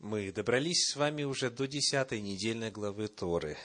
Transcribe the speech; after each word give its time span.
Мы 0.00 0.30
добрались 0.30 0.90
с 0.92 0.96
вами 0.96 1.24
уже 1.24 1.50
до 1.50 1.66
десятой 1.66 2.20
недельной 2.20 2.70
главы 2.70 3.08
Торы, 3.08 3.58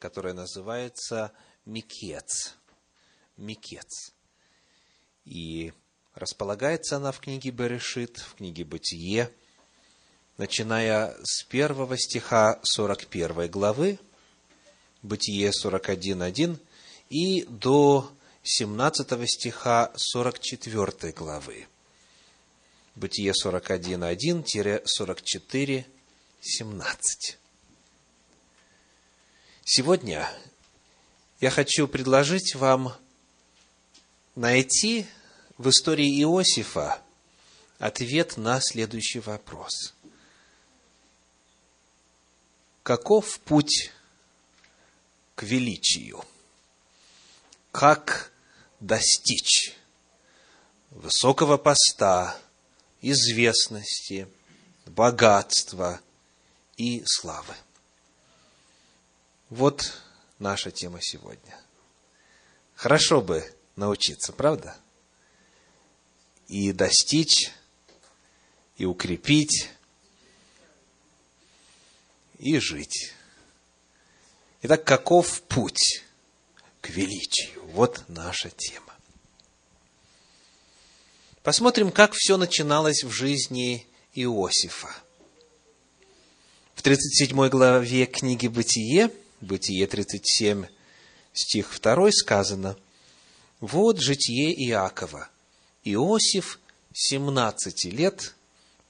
которая 0.00 0.34
называется 0.34 1.30
Микец. 1.64 2.56
Микец. 3.36 4.12
И 5.24 5.72
располагается 6.12 6.96
она 6.96 7.12
в 7.12 7.20
книге 7.20 7.50
Берешит, 7.50 8.18
в 8.18 8.34
книге 8.34 8.64
Бытие, 8.64 9.30
начиная 10.38 11.16
с 11.22 11.44
первого 11.44 11.96
стиха 11.96 12.58
41 12.64 13.48
главы, 13.48 14.00
Бытие 15.02 15.52
41.1, 15.52 16.58
и 17.10 17.44
до 17.44 18.10
17 18.42 19.30
стиха 19.30 19.92
44 19.94 21.12
главы. 21.12 21.68
Бытие 22.96 23.32
41.1-44.17. 23.32 25.84
Сегодня 29.64 30.28
я 31.40 31.50
хочу 31.50 31.88
предложить 31.88 32.54
вам 32.54 32.94
найти 34.34 35.06
в 35.58 35.68
истории 35.68 36.22
Иосифа 36.22 37.02
ответ 37.78 38.38
на 38.38 38.62
следующий 38.62 39.20
вопрос. 39.20 39.92
Каков 42.82 43.40
путь 43.40 43.92
к 45.34 45.42
величию? 45.42 46.24
Как 47.72 48.32
достичь 48.80 49.76
высокого 50.92 51.58
поста, 51.58 52.40
известности, 53.10 54.28
богатства 54.86 56.00
и 56.76 57.02
славы. 57.04 57.54
Вот 59.48 60.02
наша 60.38 60.70
тема 60.70 60.98
сегодня. 61.00 61.58
Хорошо 62.74 63.20
бы 63.20 63.44
научиться, 63.76 64.32
правда? 64.32 64.76
И 66.48 66.72
достичь, 66.72 67.52
и 68.76 68.84
укрепить, 68.84 69.70
и 72.38 72.58
жить. 72.58 73.12
Итак, 74.62 74.84
каков 74.84 75.42
путь 75.42 76.02
к 76.80 76.90
величию? 76.90 77.64
Вот 77.66 78.04
наша 78.08 78.50
тема. 78.50 78.85
Посмотрим, 81.46 81.92
как 81.92 82.12
все 82.12 82.36
начиналось 82.38 83.04
в 83.04 83.12
жизни 83.12 83.86
Иосифа. 84.16 84.88
В 86.74 86.82
37 86.82 87.48
главе 87.50 88.06
книги 88.06 88.48
«Бытие», 88.48 89.12
Бытие 89.40 89.86
37, 89.86 90.66
стих 91.32 91.80
2 91.80 92.10
сказано, 92.10 92.76
«Вот 93.60 94.00
житие 94.00 94.54
Иакова. 94.70 95.28
Иосиф, 95.84 96.58
17 96.92 97.92
лет, 97.92 98.34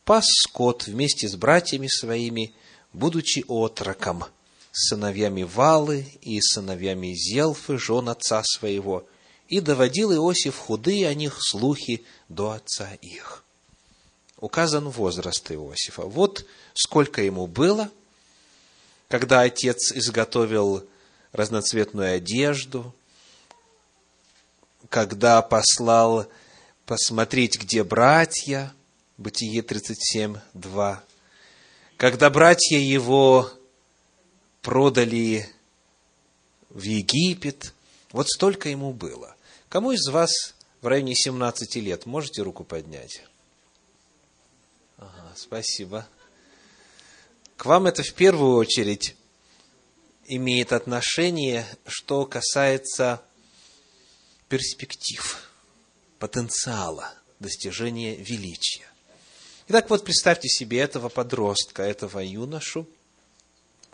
пас 0.06 0.24
скот 0.26 0.86
вместе 0.86 1.28
с 1.28 1.36
братьями 1.36 1.88
своими, 1.88 2.54
будучи 2.94 3.44
отроком, 3.48 4.24
сыновьями 4.72 5.42
Валы 5.42 6.06
и 6.22 6.40
сыновьями 6.40 7.12
Зелфы, 7.12 7.76
жен 7.76 8.08
отца 8.08 8.42
своего, 8.42 9.06
и 9.48 9.60
доводил 9.60 10.12
Иосиф 10.12 10.56
худые 10.56 11.08
о 11.08 11.14
них 11.14 11.38
слухи 11.40 12.04
до 12.28 12.52
отца 12.52 12.94
их. 13.00 13.44
Указан 14.38 14.88
возраст 14.88 15.50
Иосифа. 15.50 16.02
Вот 16.02 16.44
сколько 16.74 17.22
ему 17.22 17.46
было, 17.46 17.90
когда 19.08 19.42
отец 19.42 19.92
изготовил 19.92 20.86
разноцветную 21.32 22.16
одежду, 22.16 22.94
когда 24.88 25.40
послал 25.42 26.26
посмотреть, 26.84 27.58
где 27.58 27.82
братья, 27.84 28.72
Бытие 29.18 29.62
37, 29.62 30.36
2, 30.52 31.04
когда 31.96 32.28
братья 32.28 32.76
его 32.76 33.50
продали 34.60 35.48
в 36.68 36.82
Египет, 36.82 37.72
вот 38.12 38.28
столько 38.28 38.68
ему 38.68 38.92
было. 38.92 39.35
Кому 39.76 39.92
из 39.92 40.08
вас 40.08 40.30
в 40.80 40.86
районе 40.86 41.14
17 41.14 41.76
лет? 41.76 42.06
Можете 42.06 42.40
руку 42.40 42.64
поднять? 42.64 43.22
Ага, 44.96 45.34
спасибо. 45.36 46.08
К 47.58 47.66
вам 47.66 47.84
это 47.84 48.02
в 48.02 48.14
первую 48.14 48.56
очередь 48.56 49.16
имеет 50.24 50.72
отношение, 50.72 51.66
что 51.86 52.24
касается 52.24 53.20
перспектив, 54.48 55.52
потенциала 56.20 57.12
достижения 57.38 58.16
величия. 58.16 58.88
Итак, 59.68 59.90
вот 59.90 60.04
представьте 60.04 60.48
себе 60.48 60.80
этого 60.80 61.10
подростка, 61.10 61.82
этого 61.82 62.20
юношу, 62.20 62.88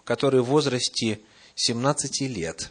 который 0.04 0.43
в 0.43 0.47
возрасте 0.47 1.19
17 1.56 2.20
лет 2.28 2.70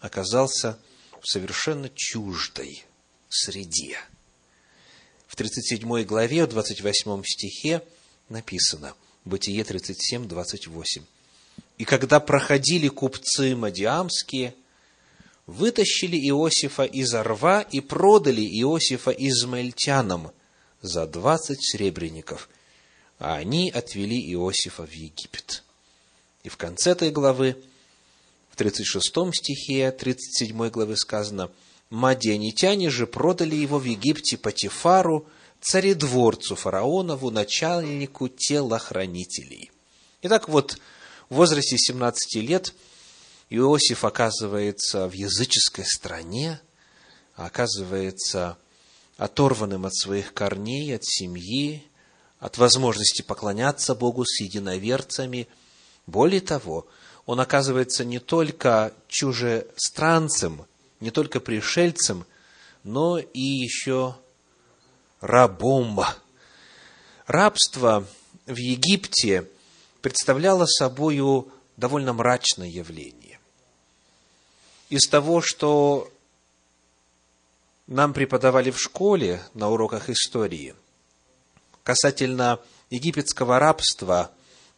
оказался 0.00 0.78
в 1.24 1.30
совершенно 1.30 1.88
чуждой 1.94 2.84
среде. 3.30 3.98
В 5.26 5.36
37 5.36 6.04
главе, 6.04 6.44
в 6.44 6.50
28 6.50 7.22
стихе 7.24 7.82
написано, 8.28 8.94
Бытие 9.24 9.64
37, 9.64 10.28
28. 10.28 11.02
«И 11.78 11.84
когда 11.86 12.20
проходили 12.20 12.88
купцы 12.88 13.56
мадиамские, 13.56 14.54
вытащили 15.46 16.18
Иосифа 16.28 16.84
из 16.84 17.14
рва 17.14 17.62
и 17.62 17.80
продали 17.80 18.42
Иосифа 18.42 19.10
измаильтянам 19.10 20.30
за 20.82 21.06
двадцать 21.06 21.64
сребреников, 21.64 22.50
а 23.18 23.36
они 23.36 23.70
отвели 23.70 24.20
Иосифа 24.34 24.86
в 24.86 24.92
Египет». 24.92 25.62
И 26.42 26.50
в 26.50 26.58
конце 26.58 26.90
этой 26.90 27.10
главы 27.10 27.56
в 28.54 28.56
36 28.56 29.34
стихе 29.34 29.90
37 29.90 30.68
главы 30.70 30.96
сказано, 30.96 31.50
«Мадианитяне 31.90 32.88
же 32.88 33.08
продали 33.08 33.56
его 33.56 33.80
в 33.80 33.84
Египте 33.84 34.36
Патифару, 34.36 35.26
царедворцу 35.60 36.54
фараонову, 36.54 37.32
начальнику 37.32 38.28
телохранителей». 38.28 39.72
Итак, 40.22 40.48
вот 40.48 40.78
в 41.30 41.34
возрасте 41.34 41.76
17 41.76 42.36
лет 42.36 42.74
Иосиф 43.50 44.04
оказывается 44.04 45.08
в 45.08 45.14
языческой 45.14 45.84
стране, 45.84 46.60
оказывается 47.34 48.56
оторванным 49.16 49.84
от 49.84 49.96
своих 49.96 50.32
корней, 50.32 50.94
от 50.94 51.04
семьи, 51.04 51.84
от 52.38 52.56
возможности 52.58 53.22
поклоняться 53.22 53.96
Богу 53.96 54.24
с 54.24 54.40
единоверцами. 54.40 55.48
Более 56.06 56.40
того, 56.40 56.86
он 57.26 57.40
оказывается 57.40 58.04
не 58.04 58.18
только 58.18 58.92
чужестранцем, 59.08 60.66
не 61.00 61.10
только 61.10 61.40
пришельцем, 61.40 62.26
но 62.82 63.18
и 63.18 63.40
еще 63.40 64.16
рабом. 65.20 66.00
Рабство 67.26 68.06
в 68.46 68.56
Египте 68.56 69.48
представляло 70.02 70.66
собою 70.66 71.48
довольно 71.76 72.12
мрачное 72.12 72.68
явление. 72.68 73.40
Из 74.90 75.08
того, 75.08 75.40
что 75.40 76.10
нам 77.86 78.12
преподавали 78.12 78.70
в 78.70 78.78
школе 78.78 79.42
на 79.54 79.70
уроках 79.70 80.10
истории, 80.10 80.74
касательно 81.82 82.60
египетского 82.90 83.58
рабства, 83.58 84.30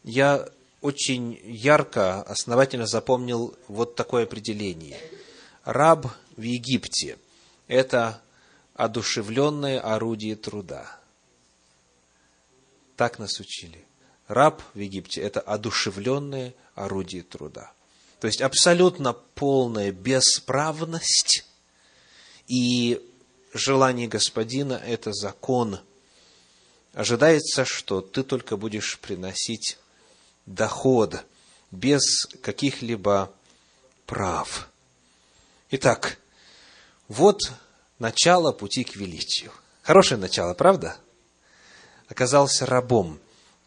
я 0.05 0.49
очень 0.81 1.41
ярко, 1.45 2.23
основательно 2.23 2.87
запомнил 2.87 3.57
вот 3.69 3.97
такое 3.97 4.25
определение. 4.25 4.99
Раб 5.65 6.07
в 6.37 6.43
Египте– 6.43 7.19
это 7.69 8.23
одушевленное 8.75 9.81
орудие 9.81 10.37
труда. 10.37 10.99
Так 12.97 13.19
нас 13.19 13.41
учили. 13.41 13.85
Раб 14.29 14.63
в 14.75 14.79
Египте– 14.79 15.21
это 15.23 15.41
одушевленное 15.41 16.55
орудие 16.75 17.23
труда. 17.23 17.73
То 18.21 18.27
есть 18.27 18.41
абсолютно 18.41 19.13
полная 19.13 19.93
бесправность 19.93 21.45
и 22.47 23.01
желание 23.53 24.09
господина– 24.09 24.81
это 24.87 25.13
закон. 25.13 25.81
Ожидается, 26.93 27.65
что 27.65 28.01
ты 28.01 28.23
только 28.23 28.57
будешь 28.57 28.99
приносить 28.99 29.79
доход, 30.47 31.25
без 31.71 32.27
каких-либо 32.43 33.33
прав. 34.07 34.69
Итак, 35.71 36.19
вот 37.09 37.53
начало 37.99 38.53
пути 38.53 38.85
к 38.85 38.97
величию. 38.97 39.53
Хорошее 39.83 40.21
начало, 40.21 40.55
правда? 40.55 40.97
Оказался 42.09 42.67
рабом, 42.67 43.19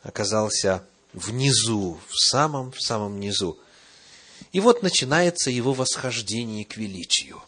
оказался 0.02 0.84
внизу, 1.14 2.00
в 2.08 2.18
самом, 2.18 2.72
в 2.72 2.82
самом 2.82 3.20
низу. 3.20 3.58
И 4.52 4.60
вот 4.60 4.82
начинается 4.84 5.52
его 5.52 5.74
восхождение 5.74 6.66
к 6.66 6.78
величию. 6.78 7.42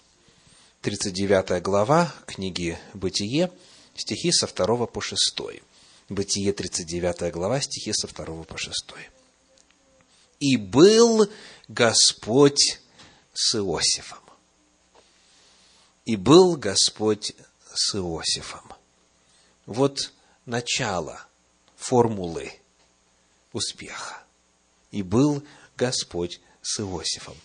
39 0.81 1.61
глава 1.61 2.13
книги 2.25 2.77
«Бытие», 2.93 3.51
стихи 3.95 4.31
со 4.31 4.47
2 4.47 4.87
по 4.87 5.01
6. 5.01 5.39
Бытие, 6.09 6.53
39 6.53 7.31
глава, 7.31 7.61
стихи 7.61 7.93
со 7.93 8.07
2 8.07 8.43
по 8.43 8.57
6. 8.57 8.75
«И 10.41 10.57
был 10.57 11.29
Господь 11.69 12.81
с 13.33 13.55
Иосифом. 13.55 14.19
И 16.05 16.17
был 16.17 16.57
Господь 16.57 17.33
с 17.73 17.95
Иосифом. 17.95 18.63
Вот 19.65 20.11
начало 20.45 21.25
формулы 21.77 22.51
успеха. 23.53 24.21
И 24.91 25.03
был 25.03 25.43
Господь 25.77 26.41
с 26.61 26.81
Иосифом. 26.81 27.37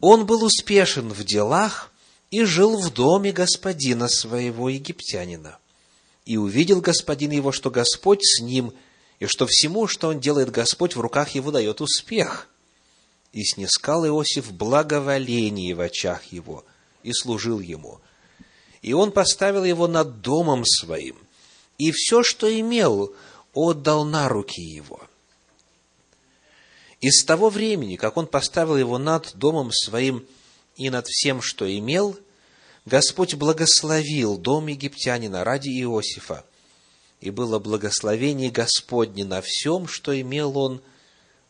Он 0.00 0.26
был 0.26 0.44
успешен 0.44 1.08
в 1.12 1.24
делах 1.24 1.92
и 2.30 2.44
жил 2.44 2.78
в 2.78 2.92
доме 2.92 3.32
господина 3.32 4.08
своего 4.08 4.68
египтянина. 4.68 5.58
И 6.24 6.36
увидел 6.36 6.80
господин 6.80 7.32
его, 7.32 7.52
что 7.52 7.70
Господь 7.70 8.20
с 8.22 8.40
ним, 8.40 8.72
и 9.20 9.26
что 9.26 9.46
всему, 9.46 9.86
что 9.86 10.08
он 10.08 10.20
делает 10.20 10.50
Господь, 10.50 10.96
в 10.96 11.00
руках 11.00 11.30
его 11.30 11.50
дает 11.50 11.80
успех. 11.80 12.48
И 13.32 13.44
снискал 13.44 14.06
Иосиф 14.06 14.52
благоволение 14.52 15.74
в 15.74 15.80
очах 15.80 16.24
его, 16.32 16.64
и 17.02 17.12
служил 17.12 17.60
ему. 17.60 18.00
И 18.82 18.92
он 18.92 19.12
поставил 19.12 19.64
его 19.64 19.86
над 19.86 20.20
домом 20.20 20.64
своим, 20.66 21.16
и 21.78 21.92
все, 21.92 22.22
что 22.22 22.52
имел, 22.60 23.14
отдал 23.54 24.04
на 24.04 24.28
руки 24.28 24.60
его. 24.60 25.00
И 27.00 27.10
с 27.10 27.24
того 27.24 27.48
времени, 27.48 27.96
как 27.96 28.16
он 28.16 28.26
поставил 28.26 28.76
его 28.76 28.98
над 28.98 29.32
домом 29.34 29.72
своим 29.72 30.24
и 30.76 30.88
над 30.90 31.06
всем, 31.08 31.42
что 31.42 31.66
имел, 31.76 32.16
Господь 32.86 33.34
благословил 33.34 34.38
дом 34.38 34.68
египтянина 34.68 35.44
ради 35.44 35.68
Иосифа, 35.68 36.44
и 37.22 37.30
было 37.30 37.60
благословение 37.60 38.50
Господне 38.50 39.24
на 39.24 39.40
всем, 39.42 39.86
что 39.86 40.20
имел 40.20 40.58
он 40.58 40.82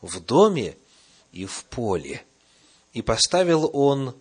в 0.02 0.20
доме 0.20 0.76
и 1.32 1.46
в 1.46 1.64
поле. 1.64 2.22
И 2.92 3.00
поставил 3.00 3.70
он, 3.72 4.14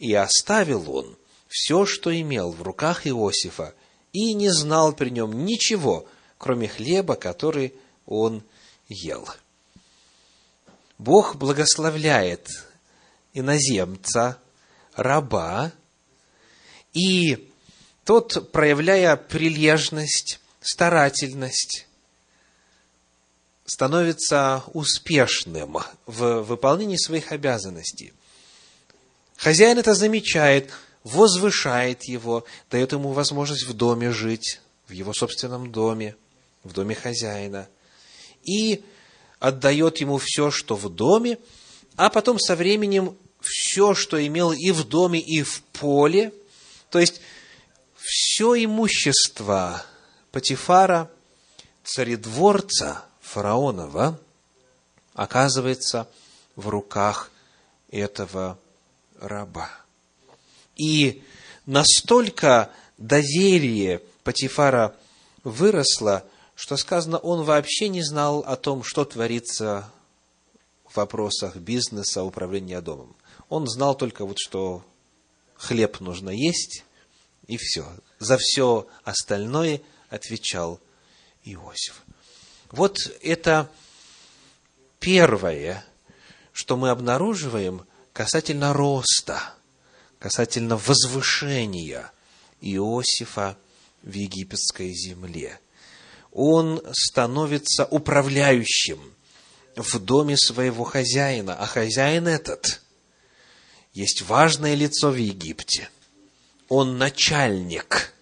и 0.00 0.12
оставил 0.12 0.90
он 0.90 1.16
все, 1.46 1.86
что 1.86 2.12
имел 2.20 2.50
в 2.50 2.62
руках 2.62 3.06
Иосифа, 3.06 3.74
и 4.12 4.34
не 4.34 4.50
знал 4.50 4.92
при 4.92 5.10
нем 5.10 5.44
ничего, 5.44 6.08
кроме 6.36 6.66
хлеба, 6.66 7.14
который 7.14 7.72
он 8.04 8.42
ел. 8.88 9.24
Бог 10.98 11.36
благословляет 11.36 12.48
иноземца, 13.34 14.40
раба, 14.96 15.70
и 16.92 17.52
тот, 18.04 18.50
проявляя 18.50 19.16
прилежность, 19.16 20.40
старательность, 20.66 21.86
становится 23.64 24.62
успешным 24.74 25.78
в 26.06 26.42
выполнении 26.42 26.96
своих 26.96 27.32
обязанностей. 27.32 28.12
Хозяин 29.36 29.78
это 29.78 29.94
замечает, 29.94 30.70
возвышает 31.04 32.04
его, 32.04 32.44
дает 32.70 32.92
ему 32.92 33.12
возможность 33.12 33.66
в 33.66 33.72
доме 33.72 34.12
жить, 34.12 34.60
в 34.88 34.92
его 34.92 35.12
собственном 35.12 35.72
доме, 35.72 36.16
в 36.62 36.72
доме 36.72 36.94
хозяина. 36.94 37.68
И 38.44 38.82
отдает 39.40 39.98
ему 39.98 40.18
все, 40.18 40.50
что 40.50 40.76
в 40.76 40.88
доме, 40.88 41.38
а 41.96 42.08
потом 42.08 42.38
со 42.38 42.56
временем 42.56 43.16
все, 43.40 43.94
что 43.94 44.24
имел 44.24 44.52
и 44.52 44.70
в 44.70 44.84
доме, 44.84 45.20
и 45.20 45.42
в 45.42 45.62
поле– 45.72 46.32
то 46.90 47.00
есть, 47.00 47.20
все 47.98 48.64
имущество 48.64 49.84
Патифара, 50.36 51.10
царедворца 51.82 53.06
фараонова, 53.22 54.20
оказывается 55.14 56.08
в 56.56 56.68
руках 56.68 57.30
этого 57.90 58.58
раба. 59.18 59.70
И 60.76 61.24
настолько 61.64 62.70
доверие 62.98 64.02
Патифара 64.24 64.94
выросло, 65.42 66.22
что 66.54 66.76
сказано, 66.76 67.16
он 67.16 67.44
вообще 67.44 67.88
не 67.88 68.02
знал 68.02 68.40
о 68.40 68.56
том, 68.56 68.84
что 68.84 69.06
творится 69.06 69.90
в 70.86 70.98
вопросах 70.98 71.56
бизнеса, 71.56 72.22
управления 72.22 72.82
домом. 72.82 73.16
Он 73.48 73.66
знал 73.66 73.94
только 73.94 74.26
вот, 74.26 74.36
что 74.38 74.84
хлеб 75.54 76.00
нужно 76.00 76.28
есть, 76.28 76.84
и 77.46 77.56
все. 77.56 77.86
За 78.18 78.36
все 78.36 78.86
остальное 79.02 79.80
отвечал 80.16 80.80
Иосиф. 81.44 82.02
Вот 82.70 82.98
это 83.22 83.70
первое, 84.98 85.84
что 86.52 86.76
мы 86.76 86.90
обнаруживаем 86.90 87.86
касательно 88.12 88.72
роста, 88.72 89.54
касательно 90.18 90.76
возвышения 90.76 92.10
Иосифа 92.60 93.56
в 94.02 94.12
египетской 94.12 94.92
земле. 94.92 95.60
Он 96.32 96.82
становится 96.92 97.84
управляющим 97.84 99.14
в 99.76 99.98
доме 99.98 100.36
своего 100.36 100.84
хозяина, 100.84 101.54
а 101.54 101.66
хозяин 101.66 102.26
этот 102.26 102.80
есть 103.92 104.22
важное 104.22 104.74
лицо 104.74 105.10
в 105.10 105.16
Египте. 105.16 105.88
Он 106.68 106.98
начальник. 106.98 108.12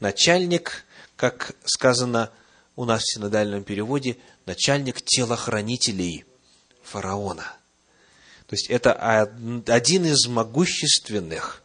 Начальник, 0.00 0.83
как 1.16 1.54
сказано 1.64 2.30
у 2.76 2.84
нас 2.84 3.02
в 3.02 3.14
синодальном 3.14 3.64
переводе, 3.64 4.16
начальник 4.46 5.02
телохранителей 5.02 6.24
фараона. 6.82 7.56
То 8.46 8.54
есть 8.54 8.68
это 8.68 8.92
один 9.66 10.04
из 10.04 10.26
могущественных 10.26 11.62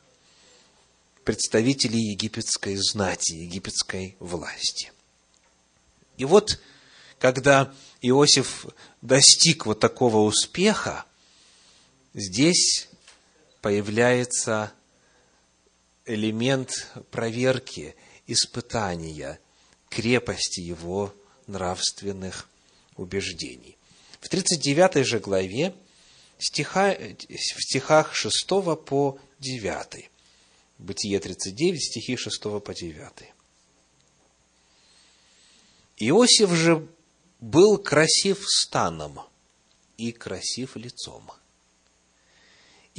представителей 1.23 2.11
египетской 2.11 2.75
знати, 2.77 3.33
египетской 3.33 4.15
власти. 4.19 4.91
И 6.17 6.25
вот, 6.25 6.59
когда 7.19 7.73
Иосиф 8.01 8.65
достиг 9.01 9.65
вот 9.65 9.79
такого 9.79 10.17
успеха, 10.17 11.05
здесь 12.13 12.87
появляется 13.61 14.71
элемент 16.05 16.87
проверки, 17.11 17.95
испытания, 18.31 19.39
крепости 19.89 20.59
его 20.59 21.13
нравственных 21.47 22.47
убеждений. 22.95 23.77
В 24.19 24.29
39 24.29 25.05
же 25.05 25.19
главе, 25.19 25.73
стиха, 26.37 26.93
в 26.93 27.61
стихах 27.63 28.13
6 28.13 28.47
по 28.85 29.19
9, 29.39 30.09
Бытие 30.77 31.19
39, 31.19 31.83
стихи 31.83 32.15
6 32.15 32.41
по 32.41 32.73
9. 32.73 33.33
Иосиф 35.97 36.51
же 36.51 36.87
был 37.41 37.77
красив 37.77 38.45
станом 38.47 39.19
и 39.97 40.11
красив 40.11 40.75
лицом– 40.75 41.31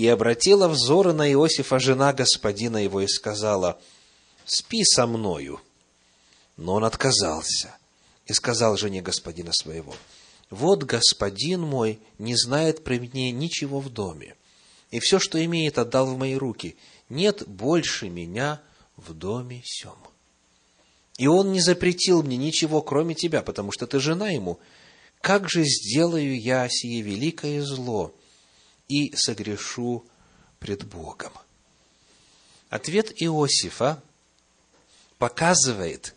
и 0.01 0.09
обратила 0.09 0.67
взоры 0.67 1.13
на 1.13 1.31
Иосифа 1.31 1.79
жена 1.79 2.15
господина 2.15 2.79
его 2.79 3.03
и 3.03 3.07
сказала, 3.07 3.79
«Спи 4.45 4.85
со 4.85 5.07
мною». 5.07 5.61
Но 6.57 6.75
он 6.75 6.85
отказался 6.85 7.77
и 8.27 8.33
сказал 8.33 8.77
жене 8.77 9.03
господина 9.03 9.53
своего, 9.53 9.95
«Вот 10.51 10.85
господин 10.85 11.63
мой 11.63 12.01
не 12.19 12.37
знает 12.37 12.85
при 12.85 12.99
мне 12.99 13.33
ничего 13.33 13.81
в 13.81 13.89
доме, 13.89 14.37
и 14.91 14.99
все, 14.99 15.19
что 15.19 15.43
имеет, 15.45 15.79
отдал 15.79 16.07
в 16.07 16.19
мои 16.19 16.35
руки. 16.35 16.77
Нет 17.09 17.47
больше 17.47 18.09
меня 18.09 18.61
в 18.97 19.15
доме 19.15 19.63
сем. 19.65 19.97
И 21.17 21.27
он 21.27 21.53
не 21.53 21.61
запретил 21.61 22.23
мне 22.23 22.37
ничего, 22.37 22.83
кроме 22.83 23.15
тебя, 23.15 23.43
потому 23.43 23.73
что 23.73 23.87
ты 23.87 24.01
жена 24.01 24.31
ему. 24.31 24.59
Как 25.21 25.49
же 25.49 25.65
сделаю 25.65 26.41
я 26.41 26.67
сие 26.69 27.03
великое 27.03 27.63
зло, 27.63 28.15
и 28.89 29.15
согрешу 29.15 30.05
пред 30.59 30.85
Богом. 30.85 31.33
Ответ 32.69 33.13
Иосифа 33.23 34.03
показывает 35.21 36.15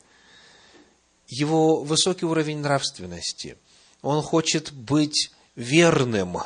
его 1.27 1.83
высокий 1.83 2.25
уровень 2.25 2.59
нравственности. 2.59 3.57
Он 4.01 4.23
хочет 4.23 4.71
быть 4.71 5.31
верным 5.55 6.37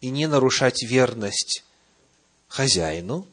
и 0.00 0.10
не 0.10 0.26
нарушать 0.26 0.82
верность 0.82 1.64
хозяину. 2.48 3.28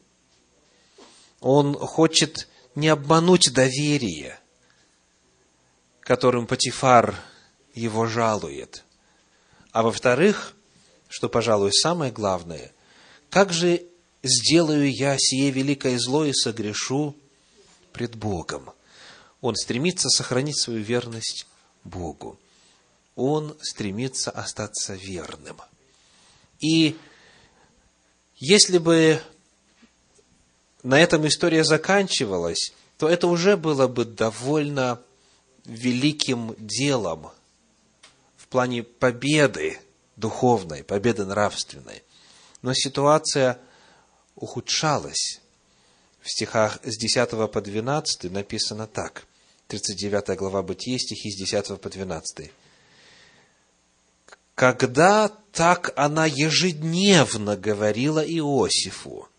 Он 1.39 1.73
хочет 1.73 2.47
не 2.75 2.87
обмануть 2.89 3.51
доверие, 3.51 4.39
которым 6.01 6.45
Патифар 6.45 7.15
его 7.73 8.05
жалует. 8.05 8.83
А 9.71 9.81
во-вторых, 9.81 10.53
что, 11.09 11.29
пожалуй, 11.29 11.73
самое 11.73 12.11
главное, 12.11 12.71
как 13.31 13.51
же 13.51 13.81
сделаю 14.21 14.93
я 14.93 15.15
сие 15.17 15.49
великое 15.49 15.97
зло 15.97 16.25
и 16.25 16.33
согрешу 16.33 17.15
пред 17.97 18.15
Богом? 18.15 18.69
Он 19.41 19.55
стремится 19.55 20.07
сохранить 20.09 20.61
свою 20.61 20.83
верность 20.83 21.47
Богу. 21.83 22.39
Он 23.15 23.57
стремится 23.59 24.29
остаться 24.29 24.93
верным. 24.93 25.57
И 26.59 26.95
если 28.35 28.77
бы 28.77 29.19
на 30.83 30.99
этом 30.99 31.27
история 31.27 31.63
заканчивалась, 31.63 32.71
то 32.99 33.09
это 33.09 33.25
уже 33.25 33.57
было 33.57 33.87
бы 33.87 34.05
довольно 34.05 35.01
великим 35.65 36.55
делом 36.59 37.31
в 38.37 38.47
плане 38.47 38.83
победы 38.83 39.79
духовной, 40.17 40.83
победы 40.83 41.25
нравственной. 41.25 42.03
Но 42.61 42.73
ситуация 42.75 43.59
ухудшалась. 44.35 45.41
В 46.27 46.29
стихах 46.29 46.79
с 46.83 46.97
10 46.97 47.49
по 47.49 47.61
12 47.61 48.29
написано 48.29 48.85
так. 48.85 49.25
39 49.69 50.37
глава 50.37 50.61
Бытия, 50.61 50.99
стихи 50.99 51.31
с 51.31 51.37
10 51.37 51.79
по 51.79 51.89
12. 51.89 52.51
«Когда 54.53 55.29
так 55.53 55.93
она 55.95 56.25
ежедневно 56.25 57.55
говорила 57.55 58.19
Иосифу, 58.19 59.29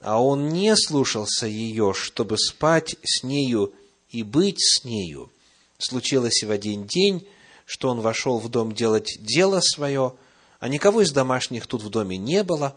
а 0.00 0.20
он 0.20 0.48
не 0.48 0.76
слушался 0.76 1.46
ее, 1.46 1.94
чтобы 1.94 2.38
спать 2.38 2.96
с 3.04 3.22
нею 3.22 3.72
и 4.08 4.24
быть 4.24 4.58
с 4.58 4.82
нею, 4.82 5.30
случилось 5.78 6.42
в 6.42 6.50
один 6.50 6.88
день, 6.88 7.24
что 7.66 7.88
он 7.88 8.00
вошел 8.00 8.40
в 8.40 8.48
дом 8.48 8.74
делать 8.74 9.16
дело 9.20 9.60
свое, 9.60 10.14
а 10.58 10.66
никого 10.66 11.02
из 11.02 11.12
домашних 11.12 11.68
тут 11.68 11.84
в 11.84 11.88
доме 11.88 12.16
не 12.16 12.42
было. 12.42 12.74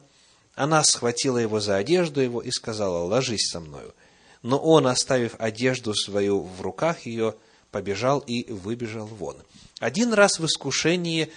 Она 0.55 0.83
схватила 0.83 1.37
его 1.37 1.59
за 1.59 1.77
одежду 1.77 2.21
его 2.21 2.41
и 2.41 2.51
сказала, 2.51 3.03
ложись 3.05 3.49
со 3.49 3.59
мною. 3.59 3.93
Но 4.43 4.59
он, 4.59 4.87
оставив 4.87 5.35
одежду 5.39 5.95
свою 5.95 6.41
в 6.41 6.61
руках 6.61 7.05
ее, 7.05 7.35
побежал 7.71 8.19
и 8.19 8.51
выбежал 8.51 9.07
вон. 9.07 9.37
Один 9.79 10.13
раз 10.13 10.39
в 10.39 10.45
искушении 10.45 11.31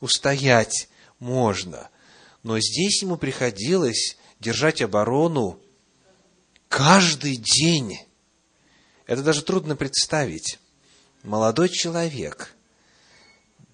устоять 0.00 0.88
можно, 1.18 1.90
но 2.42 2.58
здесь 2.58 3.02
ему 3.02 3.16
приходилось 3.16 4.16
держать 4.40 4.80
оборону 4.80 5.60
каждый 6.68 7.36
день. 7.36 7.98
Это 9.06 9.22
даже 9.22 9.42
трудно 9.42 9.76
представить 9.76 10.58
молодой 11.22 11.68
человек 11.68 12.54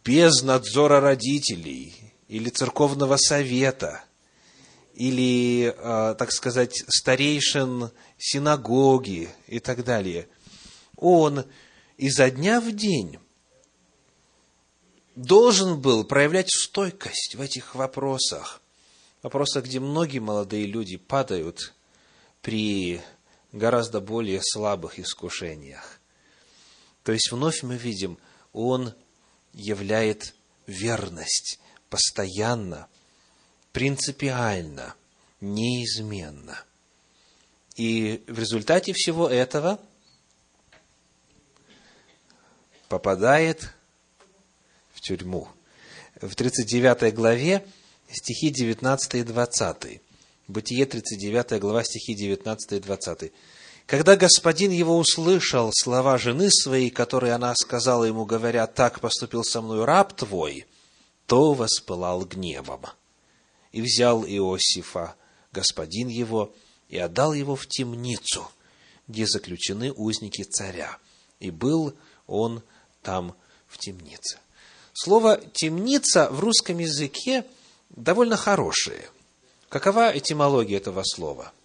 без 0.05 0.43
надзора 0.43 1.01
родителей 1.01 1.95
или 2.29 2.49
церковного 2.49 3.17
совета 3.17 4.03
или, 4.99 5.73
а, 5.79 6.15
так 6.15 6.33
сказать, 6.33 6.83
старейшин 6.89 7.93
синагоги 8.19 9.29
и 9.47 9.61
так 9.61 9.85
далее, 9.85 10.29
он 10.97 11.45
изо 11.97 12.29
дня 12.33 12.61
в 12.61 12.73
день 12.73 13.21
должен 15.15 15.81
был 15.81 16.03
проявлять 16.03 16.51
стойкость 16.51 17.37
в 17.37 17.41
этих 17.41 17.77
вопросах, 17.77 18.61
вопросах, 19.23 19.67
где 19.67 19.79
многие 19.79 20.19
молодые 20.19 20.67
люди 20.67 20.97
падают 20.97 21.75
при 22.43 23.01
гораздо 23.53 24.01
более 24.01 24.41
слабых 24.43 24.99
искушениях. 24.99 26.01
То 27.05 27.13
есть 27.13 27.31
вновь 27.31 27.63
мы 27.63 27.77
видим, 27.77 28.19
он 28.53 28.95
являет 29.53 30.35
верность 30.67 31.61
постоянно, 31.89 32.89
принципиально, 33.79 34.97
неизменно. 35.41 36.65
И 37.77 38.25
в 38.27 38.37
результате 38.37 38.93
всего 38.93 39.29
этого 39.29 39.79
попадает 42.89 43.73
в 44.95 45.01
тюрьму. 45.01 45.47
В 46.21 46.35
39 46.35 47.15
главе 47.15 47.65
стихи 48.11 48.51
19 48.51 49.15
и 49.15 49.23
20. 49.23 50.01
Бытие 50.49 50.85
39 50.85 51.61
глава, 51.61 51.85
стихи 51.85 52.17
19 52.17 52.73
и 52.73 52.81
20. 52.81 53.33
Когда 53.87 54.17
господин 54.17 54.73
его 54.73 54.99
услышал 54.99 55.71
слова 55.73 56.19
жены 56.19 56.51
своей, 56.51 56.91
которые 56.91 57.33
она 57.35 57.55
сказала 57.55 58.03
ему, 58.03 58.25
говоря, 58.25 58.67
«Так 58.67 58.99
поступил 58.99 59.45
со 59.45 59.63
мной 59.63 59.85
раб 59.85 60.15
твой», 60.15 60.67
то 61.27 61.53
воспылал 61.53 62.25
гневом. 62.25 62.81
И 63.73 63.83
взял 63.83 64.25
Иосифа, 64.25 65.15
господин 65.53 66.09
его, 66.09 66.55
и 66.89 66.99
отдал 66.99 67.35
его 67.35 67.55
в 67.57 67.67
темницу, 67.67 68.49
где 69.07 69.27
заключены 69.27 69.93
узники 69.93 70.43
царя. 70.43 70.99
И 71.41 71.51
был 71.51 71.95
он 72.27 72.63
там 73.03 73.35
в 73.67 73.79
темнице. 73.79 74.39
Слово 74.93 75.41
«темница» 75.53 76.29
в 76.31 76.41
русском 76.41 76.79
языке 76.79 77.45
довольно 77.91 78.37
хорошее. 78.37 79.09
Какова 79.69 80.17
этимология 80.17 80.79
этого 80.79 81.03
слова– 81.05 81.53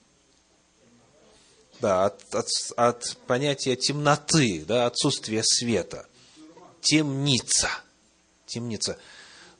да, 1.83 2.05
от, 2.05 2.33
от, 2.33 2.47
от 2.77 3.17
понятия 3.27 3.75
темноты, 3.75 4.63
да, 4.65 4.85
отсутствия 4.85 5.43
света. 5.43 6.07
Темница. 6.79 7.69
Темница. 8.45 8.97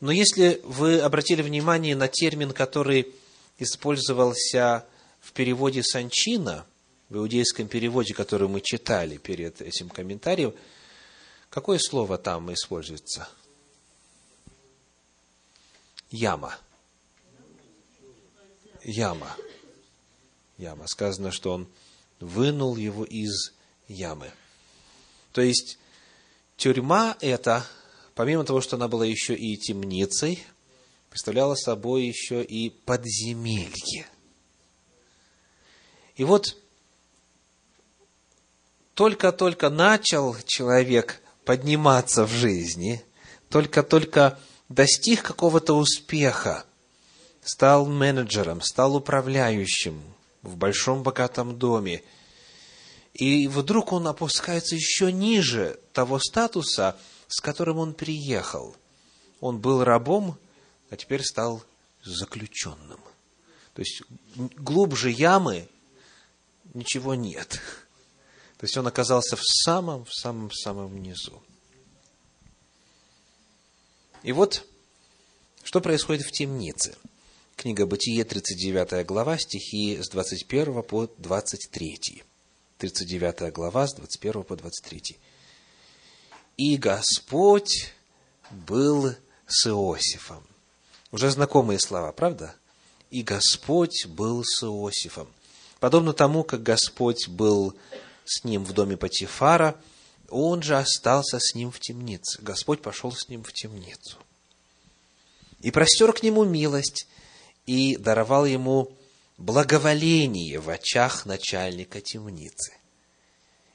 Но 0.03 0.11
если 0.11 0.59
вы 0.65 0.99
обратили 0.99 1.41
внимание 1.41 1.95
на 1.95 2.09
термин, 2.09 2.51
который 2.51 3.15
использовался 3.57 4.85
в 5.21 5.31
переводе 5.31 5.81
Санчина, 5.81 6.65
в 7.07 7.15
иудейском 7.15 7.69
переводе, 7.69 8.13
который 8.13 8.49
мы 8.49 8.59
читали 8.59 9.15
перед 9.15 9.61
этим 9.61 9.87
комментарием, 9.87 10.53
какое 11.49 11.79
слово 11.79 12.17
там 12.17 12.51
используется? 12.53 13.29
Яма. 16.11 16.53
Яма. 18.83 19.33
Яма. 20.57 20.85
Сказано, 20.87 21.31
что 21.31 21.53
он 21.53 21.67
вынул 22.19 22.75
его 22.75 23.05
из 23.05 23.53
ямы. 23.87 24.29
То 25.31 25.39
есть, 25.39 25.79
тюрьма 26.57 27.15
эта, 27.21 27.65
помимо 28.15 28.43
того, 28.43 28.61
что 28.61 28.75
она 28.75 28.87
была 28.87 29.05
еще 29.05 29.35
и 29.35 29.57
темницей, 29.57 30.43
представляла 31.09 31.55
собой 31.55 32.05
еще 32.05 32.43
и 32.43 32.69
подземелье. 32.69 34.07
И 36.15 36.23
вот, 36.23 36.57
только-только 38.93 39.69
начал 39.69 40.35
человек 40.45 41.21
подниматься 41.45 42.25
в 42.25 42.31
жизни, 42.31 43.03
только-только 43.49 44.39
достиг 44.69 45.23
какого-то 45.23 45.73
успеха, 45.73 46.65
стал 47.43 47.85
менеджером, 47.87 48.61
стал 48.61 48.95
управляющим, 48.95 50.01
в 50.43 50.57
большом 50.57 51.03
богатом 51.03 51.57
доме. 51.57 52.03
И 53.13 53.47
вдруг 53.47 53.93
он 53.93 54.07
опускается 54.07 54.75
еще 54.75 55.11
ниже 55.11 55.79
того 55.93 56.19
статуса, 56.19 56.97
с 57.35 57.41
которым 57.41 57.77
он 57.79 57.93
приехал. 57.93 58.75
Он 59.39 59.59
был 59.59 59.83
рабом, 59.83 60.37
а 60.89 60.97
теперь 60.97 61.23
стал 61.23 61.63
заключенным. 62.03 62.99
То 63.73 63.81
есть 63.81 64.03
глубже 64.37 65.09
ямы 65.09 65.67
ничего 66.73 67.15
нет. 67.15 67.59
То 68.57 68.65
есть 68.65 68.77
он 68.77 68.87
оказался 68.87 69.35
в 69.35 69.43
самом, 69.43 70.05
в 70.05 70.13
самом, 70.13 70.49
в 70.49 70.55
самом 70.55 71.01
низу. 71.01 71.41
И 74.21 74.31
вот, 74.31 74.65
что 75.63 75.81
происходит 75.81 76.25
в 76.25 76.31
темнице– 76.31 76.95
Книга 77.55 77.85
Бытие, 77.85 78.25
39 78.25 79.05
глава, 79.05 79.37
стихи 79.37 80.01
с 80.01 80.09
21 80.09 80.83
по 80.83 81.07
23. 81.17 82.23
39 82.77 83.53
глава, 83.53 83.87
с 83.87 83.93
21 83.93 84.43
по 84.43 84.55
23. 84.55 85.17
«И 86.57 86.77
Господь 86.77 87.93
был 88.51 89.15
с 89.47 89.67
Иосифом». 89.67 90.43
Уже 91.11 91.29
знакомые 91.29 91.79
слова, 91.79 92.11
правда? 92.11 92.55
«И 93.09 93.23
Господь 93.23 94.05
был 94.07 94.43
с 94.43 94.63
Иосифом». 94.63 95.27
Подобно 95.79 96.13
тому, 96.13 96.43
как 96.43 96.63
Господь 96.63 97.27
был 97.27 97.75
с 98.25 98.43
ним 98.43 98.63
в 98.63 98.71
доме 98.71 98.95
Патифара, 98.95 99.75
он 100.29 100.63
же 100.63 100.77
остался 100.77 101.39
с 101.39 101.55
ним 101.55 101.71
в 101.71 101.79
темнице. 101.79 102.41
Господь 102.41 102.81
пошел 102.81 103.11
с 103.11 103.27
ним 103.27 103.43
в 103.43 103.51
темницу. 103.51 104.17
И 105.59 105.71
простер 105.71 106.13
к 106.13 106.23
нему 106.23 106.43
милость, 106.43 107.07
и 107.65 107.97
даровал 107.97 108.45
ему 108.45 108.91
благоволение 109.37 110.59
в 110.59 110.69
очах 110.69 111.25
начальника 111.25 112.01
темницы. 112.01 112.73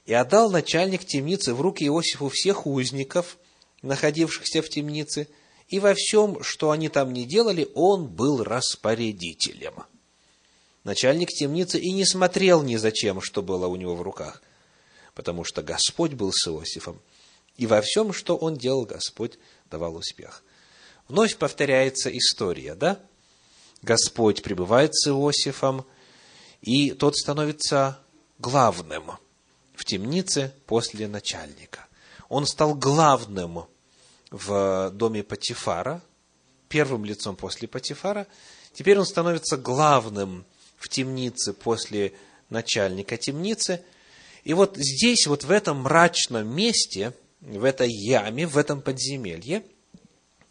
И 0.09 0.13
отдал 0.13 0.49
начальник 0.49 1.05
темницы 1.05 1.53
в 1.53 1.61
руки 1.61 1.85
Иосифу 1.85 2.29
всех 2.29 2.65
узников, 2.65 3.37
находившихся 3.83 4.63
в 4.63 4.67
темнице, 4.67 5.27
и 5.67 5.79
во 5.79 5.93
всем, 5.93 6.41
что 6.41 6.71
они 6.71 6.89
там 6.89 7.13
не 7.13 7.25
делали, 7.25 7.69
он 7.75 8.07
был 8.07 8.43
распорядителем. 8.43 9.83
Начальник 10.83 11.29
темницы 11.29 11.77
и 11.77 11.91
не 11.91 12.05
смотрел 12.05 12.63
ни 12.63 12.75
за 12.77 12.91
чем, 12.91 13.21
что 13.21 13.43
было 13.43 13.67
у 13.67 13.75
него 13.75 13.95
в 13.95 14.01
руках, 14.01 14.41
потому 15.13 15.43
что 15.43 15.61
Господь 15.61 16.13
был 16.13 16.31
с 16.33 16.47
Иосифом, 16.47 16.99
и 17.57 17.67
во 17.67 17.79
всем, 17.83 18.11
что 18.11 18.35
он 18.35 18.57
делал, 18.57 18.85
Господь 18.85 19.37
давал 19.69 19.95
успех. 19.95 20.43
Вновь 21.07 21.37
повторяется 21.37 22.09
история, 22.09 22.73
да? 22.73 22.99
Господь 23.83 24.41
пребывает 24.41 24.95
с 24.95 25.07
Иосифом, 25.07 25.85
и 26.63 26.93
тот 26.93 27.15
становится 27.15 27.99
главным 28.39 29.11
в 29.79 29.85
темнице 29.85 30.53
после 30.65 31.07
начальника. 31.07 31.87
Он 32.27 32.45
стал 32.45 32.75
главным 32.75 33.63
в 34.29 34.91
доме 34.93 35.23
Патифара, 35.23 36.03
первым 36.67 37.05
лицом 37.05 37.37
после 37.37 37.69
Патифара. 37.69 38.27
Теперь 38.73 38.99
он 38.99 39.05
становится 39.05 39.55
главным 39.55 40.43
в 40.75 40.89
темнице 40.89 41.53
после 41.53 42.11
начальника 42.49 43.15
темницы. 43.15 43.81
И 44.43 44.53
вот 44.53 44.75
здесь, 44.75 45.27
вот 45.27 45.45
в 45.45 45.51
этом 45.51 45.83
мрачном 45.83 46.45
месте, 46.45 47.13
в 47.39 47.63
этой 47.63 47.89
яме, 47.89 48.47
в 48.47 48.57
этом 48.57 48.81
подземелье, 48.81 49.63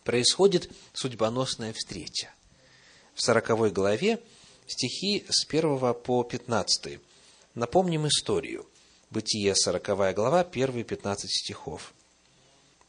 происходит 0.04 0.70
судьбоносная 0.94 1.74
встреча. 1.74 2.30
В 3.14 3.20
сороковой 3.20 3.72
главе 3.72 4.20
стихи 4.66 5.26
с 5.28 5.46
1 5.46 5.92
по 6.02 6.24
15. 6.24 6.98
Напомним 7.54 8.06
историю. 8.06 8.66
Бытие, 9.10 9.54
40 9.54 10.14
глава, 10.14 10.44
первые 10.44 10.84
15 10.84 11.30
стихов. 11.30 11.94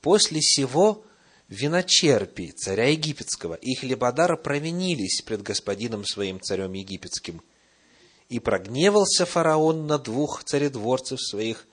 «После 0.02 0.42
сего 0.42 1.04
виночерпи 1.48 2.52
царя 2.52 2.90
египетского 2.90 3.54
и 3.54 3.74
хлебодара 3.76 4.36
провинились 4.36 5.22
пред 5.22 5.42
господином 5.44 6.06
своим 6.06 6.42
царем 6.42 6.74
египетским. 6.74 7.42
И 8.28 8.40
прогневался 8.40 9.26
фараон 9.26 9.88
на 9.88 9.98
двух 9.98 10.44
царедворцев 10.44 11.20
своих, 11.22 11.66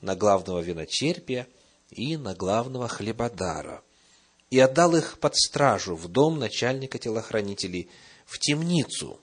на 0.00 0.16
главного 0.16 0.60
виночерпия 0.60 1.46
и 1.90 2.16
на 2.16 2.34
главного 2.34 2.88
хлебодара, 2.88 3.82
и 4.50 4.58
отдал 4.58 4.96
их 4.96 5.18
под 5.20 5.36
стражу 5.36 5.94
в 5.94 6.08
дом 6.08 6.38
начальника 6.38 6.98
телохранителей, 6.98 7.88
в 8.26 8.38
темницу, 8.40 9.20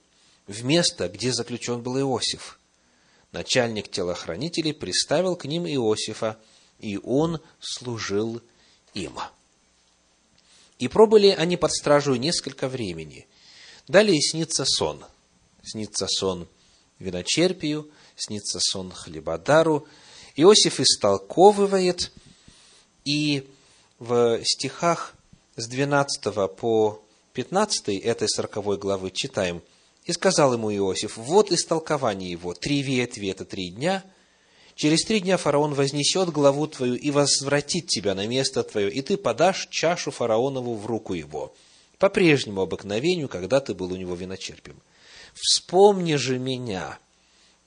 в 0.48 0.63
место, 0.63 1.10
где 1.10 1.34
заключен 1.34 1.84
был 1.84 2.00
Иосиф. 2.00 2.61
Начальник 3.32 3.90
телохранителей 3.90 4.74
приставил 4.74 5.36
к 5.36 5.46
ним 5.46 5.66
Иосифа, 5.66 6.38
и 6.80 6.98
он 6.98 7.40
служил 7.60 8.42
им. 8.94 9.18
И 10.80 10.88
пробыли 10.88 11.28
они 11.28 11.58
под 11.58 11.72
стражу 11.72 12.16
несколько 12.16 12.68
времени. 12.68 13.28
Далее 13.88 14.20
снится 14.22 14.66
сон. 14.66 15.06
Снится 15.64 16.08
сон 16.08 16.48
виночерпию, 17.00 17.90
снится 18.16 18.60
сон 18.60 18.92
хлебодару. 18.92 19.88
Иосиф 20.36 20.80
истолковывает, 20.80 22.12
и 23.06 23.48
в 24.00 24.44
стихах 24.44 25.14
с 25.56 25.68
12 25.68 26.24
по 26.58 27.04
15 27.34 27.90
этой 27.90 28.28
40 28.28 28.80
главы 28.80 29.12
читаем. 29.12 29.62
«И 30.05 30.13
сказал 30.13 30.53
ему 30.53 30.74
Иосиф, 30.74 31.17
вот 31.17 31.51
истолкование 31.51 32.31
его, 32.31 32.53
три 32.53 32.81
ветви– 32.81 33.27
это 33.29 33.46
три 33.46 33.70
дня, 33.70 34.03
Через 34.75 35.03
три 35.03 35.20
дня 35.20 35.38
фараон 35.38 35.75
вознесет 35.75 36.29
главу 36.29 36.65
твою 36.65 36.96
и 36.96 37.12
возвратит 37.12 37.88
тебя 37.88 38.15
на 38.15 38.25
место 38.25 38.63
твое, 38.63 38.89
и 38.89 39.01
ты 39.01 39.15
подашь 39.15 39.67
чашу 39.70 40.10
фараонову 40.10 40.75
в 40.75 40.86
руку 40.86 41.13
его, 41.13 41.53
по 42.00 42.10
прежнему 42.10 42.62
обыкновению, 42.62 43.29
когда 43.29 43.60
ты 43.60 43.76
был 43.76 43.91
у 43.91 43.95
него 43.95 44.15
виночерпим. 44.15 44.82
Вспомни 45.36 46.15
же 46.15 46.39
меня, 46.39 46.97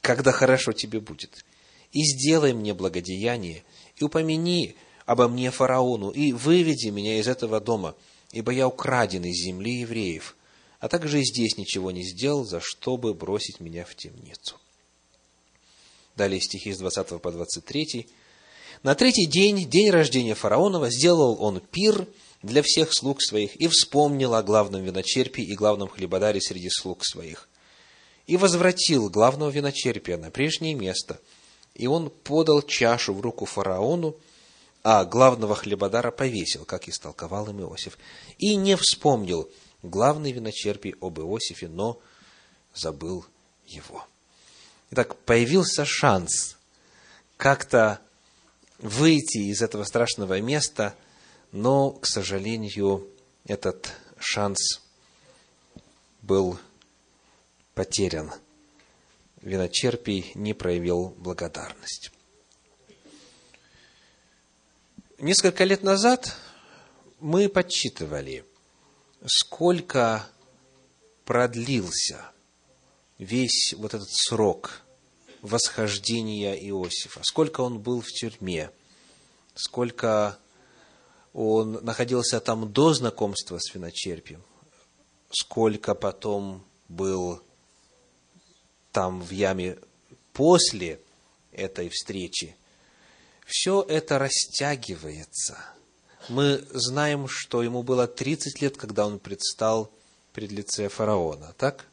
когда 0.00 0.32
хорошо 0.32 0.72
тебе 0.72 0.98
будет, 0.98 1.44
и 1.92 2.02
сделай 2.02 2.52
мне 2.52 2.74
благодеяние, 2.74 3.62
и 3.96 4.02
упомяни 4.02 4.74
обо 5.06 5.28
мне 5.28 5.50
фараону, 5.50 6.10
и 6.10 6.32
выведи 6.32 6.88
меня 6.88 7.18
из 7.20 7.28
этого 7.28 7.60
дома, 7.60 7.94
ибо 8.32 8.50
я 8.50 8.66
украден 8.66 9.24
из 9.24 9.44
земли 9.44 9.80
евреев, 9.82 10.34
а 10.80 10.88
также 10.88 11.20
и 11.20 11.24
здесь 11.24 11.56
ничего 11.56 11.90
не 11.90 12.02
сделал, 12.02 12.44
за 12.44 12.60
что 12.60 12.96
бы 12.96 13.14
бросить 13.14 13.60
меня 13.60 13.84
в 13.84 13.94
темницу. 13.94 14.56
Далее 16.16 16.40
стихи 16.40 16.72
с 16.72 16.78
20 16.78 17.20
по 17.20 17.32
23. 17.32 18.06
На 18.82 18.94
третий 18.94 19.26
день, 19.26 19.68
день 19.68 19.90
рождения 19.90 20.34
фараонова, 20.34 20.90
сделал 20.90 21.42
он 21.42 21.60
пир 21.60 22.06
для 22.42 22.62
всех 22.62 22.92
слуг 22.92 23.22
своих 23.22 23.56
и 23.56 23.66
вспомнил 23.66 24.34
о 24.34 24.42
главном 24.42 24.82
виночерпе 24.84 25.42
и 25.42 25.54
главном 25.54 25.88
хлебодаре 25.88 26.40
среди 26.40 26.68
слуг 26.70 27.04
своих. 27.04 27.48
И 28.26 28.36
возвратил 28.36 29.08
главного 29.10 29.50
виночерпия 29.50 30.16
на 30.16 30.30
прежнее 30.30 30.74
место, 30.74 31.20
и 31.74 31.86
он 31.86 32.10
подал 32.10 32.62
чашу 32.62 33.14
в 33.14 33.20
руку 33.20 33.44
фараону, 33.44 34.16
а 34.82 35.04
главного 35.04 35.54
хлебодара 35.54 36.10
повесил, 36.10 36.64
как 36.64 36.88
истолковал 36.88 37.48
им 37.48 37.62
Иосиф. 37.62 37.98
И 38.38 38.54
не 38.54 38.76
вспомнил 38.76 39.48
главный 39.84 40.32
виночерпий 40.32 40.94
об 41.00 41.20
Иосифе, 41.20 41.68
но 41.68 42.00
забыл 42.74 43.24
его. 43.66 44.06
Итак, 44.90 45.16
появился 45.16 45.84
шанс 45.84 46.56
как-то 47.36 48.00
выйти 48.78 49.50
из 49.50 49.62
этого 49.62 49.84
страшного 49.84 50.40
места, 50.40 50.94
но, 51.52 51.90
к 51.90 52.06
сожалению, 52.06 53.06
этот 53.46 53.92
шанс 54.18 54.80
был 56.22 56.58
потерян. 57.74 58.32
Виночерпий 59.42 60.32
не 60.34 60.54
проявил 60.54 61.14
благодарность. 61.18 62.10
Несколько 65.18 65.64
лет 65.64 65.82
назад 65.82 66.34
мы 67.20 67.48
подсчитывали, 67.48 68.44
сколько 69.26 70.26
продлился 71.24 72.30
весь 73.18 73.74
вот 73.76 73.94
этот 73.94 74.10
срок 74.10 74.82
восхождения 75.40 76.54
Иосифа, 76.54 77.20
сколько 77.22 77.60
он 77.60 77.78
был 77.78 78.00
в 78.00 78.08
тюрьме, 78.08 78.70
сколько 79.54 80.38
он 81.32 81.84
находился 81.84 82.40
там 82.40 82.72
до 82.72 82.94
знакомства 82.94 83.58
с 83.58 83.74
виночерпием, 83.74 84.42
сколько 85.30 85.94
потом 85.94 86.64
был 86.88 87.42
там 88.92 89.20
в 89.20 89.30
яме 89.30 89.78
после 90.32 91.00
этой 91.52 91.88
встречи. 91.88 92.56
Все 93.44 93.82
это 93.82 94.18
растягивается. 94.18 95.58
Мы 96.28 96.64
знаем, 96.70 97.28
что 97.28 97.62
ему 97.62 97.82
было 97.82 98.06
30 98.06 98.62
лет, 98.62 98.76
когда 98.76 99.06
он 99.06 99.18
предстал 99.18 99.90
пред 100.32 100.52
лице 100.52 100.88
фараона, 100.88 101.54
так? 101.58 101.86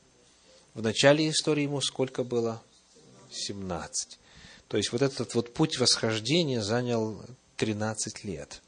В 0.73 0.81
начале 0.81 1.29
истории 1.29 1.63
ему 1.63 1.81
сколько 1.81 2.23
было? 2.23 2.63
17. 3.29 4.19
То 4.69 4.77
есть 4.77 4.93
вот 4.93 5.01
этот 5.01 5.35
вот 5.35 5.53
путь 5.53 5.77
восхождения 5.79 6.61
занял 6.61 7.21
13 7.57 8.23
лет. 8.23 8.61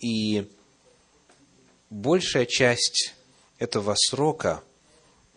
И 0.00 0.48
большая 1.90 2.46
часть 2.46 3.14
этого 3.58 3.96
срока, 3.96 4.62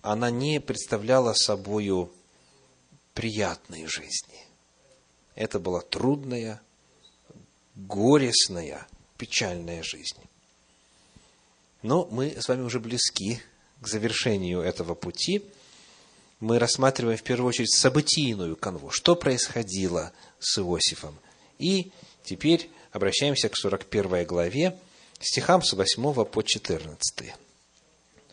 она 0.03 0.29
не 0.29 0.59
представляла 0.59 1.33
собою 1.33 2.11
приятной 3.15 3.87
жизни. 3.87 4.45
Это 5.33 5.59
была 5.59 5.81
трудная, 5.81 6.61
горестная, 7.75 8.87
печальная 9.21 9.83
жизнь. 9.83 10.17
Но 11.81 12.07
мы 12.11 12.35
с 12.39 12.47
вами 12.47 12.63
уже 12.63 12.79
близки 12.79 13.39
к 13.79 13.87
завершению 13.87 14.61
этого 14.61 14.95
пути– 14.95 15.43
мы 16.41 16.57
рассматриваем 16.57 17.17
в 17.17 17.23
первую 17.23 17.49
очередь 17.49 17.71
событийную 17.71 18.57
канву, 18.57 18.89
что 18.89 19.15
происходило 19.15 20.11
с 20.39 20.57
Иосифом. 20.57 21.17
И 21.59 21.91
теперь 22.23 22.69
обращаемся 22.91 23.47
к 23.47 23.55
41 23.55 24.25
главе, 24.25 24.77
стихам 25.19 25.61
с 25.61 25.73
8 25.73 26.25
по 26.25 26.41
14. 26.41 27.33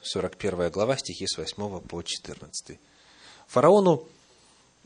41 0.02 0.70
глава, 0.70 0.96
стихи 0.96 1.26
с 1.26 1.36
8 1.36 1.80
по 1.80 2.02
14. 2.02 2.78
Фараону 3.46 4.08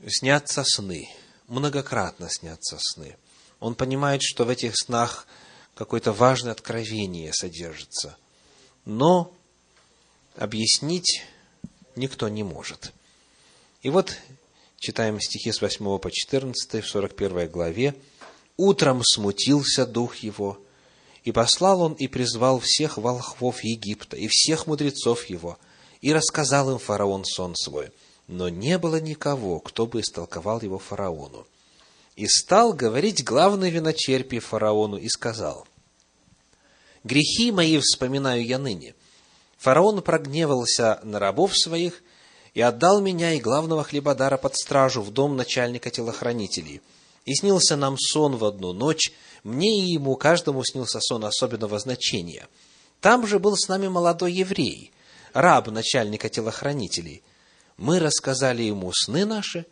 снятся 0.09 0.65
сны, 0.65 1.09
многократно 1.47 2.29
снятся 2.29 2.77
сны. 2.81 3.17
Он 3.61 3.77
понимает, 3.77 4.23
что 4.25 4.45
в 4.45 4.49
этих 4.49 4.77
снах 4.77 5.29
какое-то 5.75 6.13
важное 6.13 6.53
откровение 6.53 7.33
содержится. 7.33 8.17
Но 8.85 9.33
объяснить 10.37 11.23
никто 11.97 12.29
не 12.29 12.43
может. 12.43 12.93
И 13.83 13.91
вот 13.91 14.17
читаем 14.79 15.21
стихи 15.21 15.53
с 15.53 15.61
8 15.61 15.99
по 15.99 16.11
14 16.11 16.85
в 16.85 16.89
41 16.89 17.51
главе. 17.51 17.95
«Утром 18.57 19.03
смутился 19.03 19.87
дух 19.87 20.17
его, 20.17 20.59
И 21.25 21.31
послал 21.31 21.83
он 21.83 21.93
и 21.95 22.09
призвал 22.09 22.59
всех 22.59 22.99
волхвов 22.99 23.63
Египта 23.63 24.17
и 24.17 24.27
всех 24.29 24.67
мудрецов 24.67 25.25
его, 25.27 25.57
и 26.01 26.13
рассказал 26.13 26.71
им 26.73 26.79
фараон 26.79 27.25
сон 27.25 27.55
свой. 27.55 27.93
Но 28.27 28.49
не 28.49 28.77
было 28.77 29.01
никого, 29.01 29.61
кто 29.61 29.87
бы 29.87 30.01
истолковал 30.01 30.61
его 30.61 30.79
фараону. 30.81 31.47
И 32.17 32.27
стал 32.27 32.73
говорить 32.73 33.25
главный 33.25 33.71
виночерпий 33.71 34.39
фараону 34.39 34.97
и 34.97 35.09
сказал, 35.09 35.67
«Грехи 37.05 37.51
мои 37.51 37.79
вспоминаю 37.79 38.45
я 38.45 38.59
ныне. 38.59 38.95
Фараон 39.59 40.03
прогневался 40.03 40.99
на 41.05 41.19
рабов 41.19 41.57
своих 41.57 42.03
и 42.53 42.61
отдал 42.61 43.01
меня 43.01 43.35
и 43.35 43.41
главного 43.41 43.85
хлебодара 43.85 44.37
под 44.37 44.57
стражу 44.57 45.03
в 45.03 45.13
дом 45.13 45.37
начальника 45.37 45.89
телохранителей. 45.91 46.83
И 47.25 47.35
снился 47.35 47.77
нам 47.77 47.97
сон 47.97 48.37
в 48.37 48.45
одну 48.45 48.73
ночь, 48.73 49.13
мне 49.45 49.81
и 49.81 49.93
ему 49.93 50.17
каждому 50.17 50.65
снился 50.65 50.99
сон 51.01 51.25
особенного 51.25 51.79
значения. 51.79 52.49
Там 53.01 53.27
же 53.27 53.39
был 53.39 53.57
с 53.57 53.69
нами 53.69 53.89
молодой 53.89 54.33
еврей, 54.33 54.93
раб 55.33 55.69
начальника 55.69 56.29
телохранителей. 56.29 57.23
Мы 57.77 58.01
рассказали 58.01 58.63
ему 58.63 58.93
сны 58.93 59.25
наши, 59.25 59.67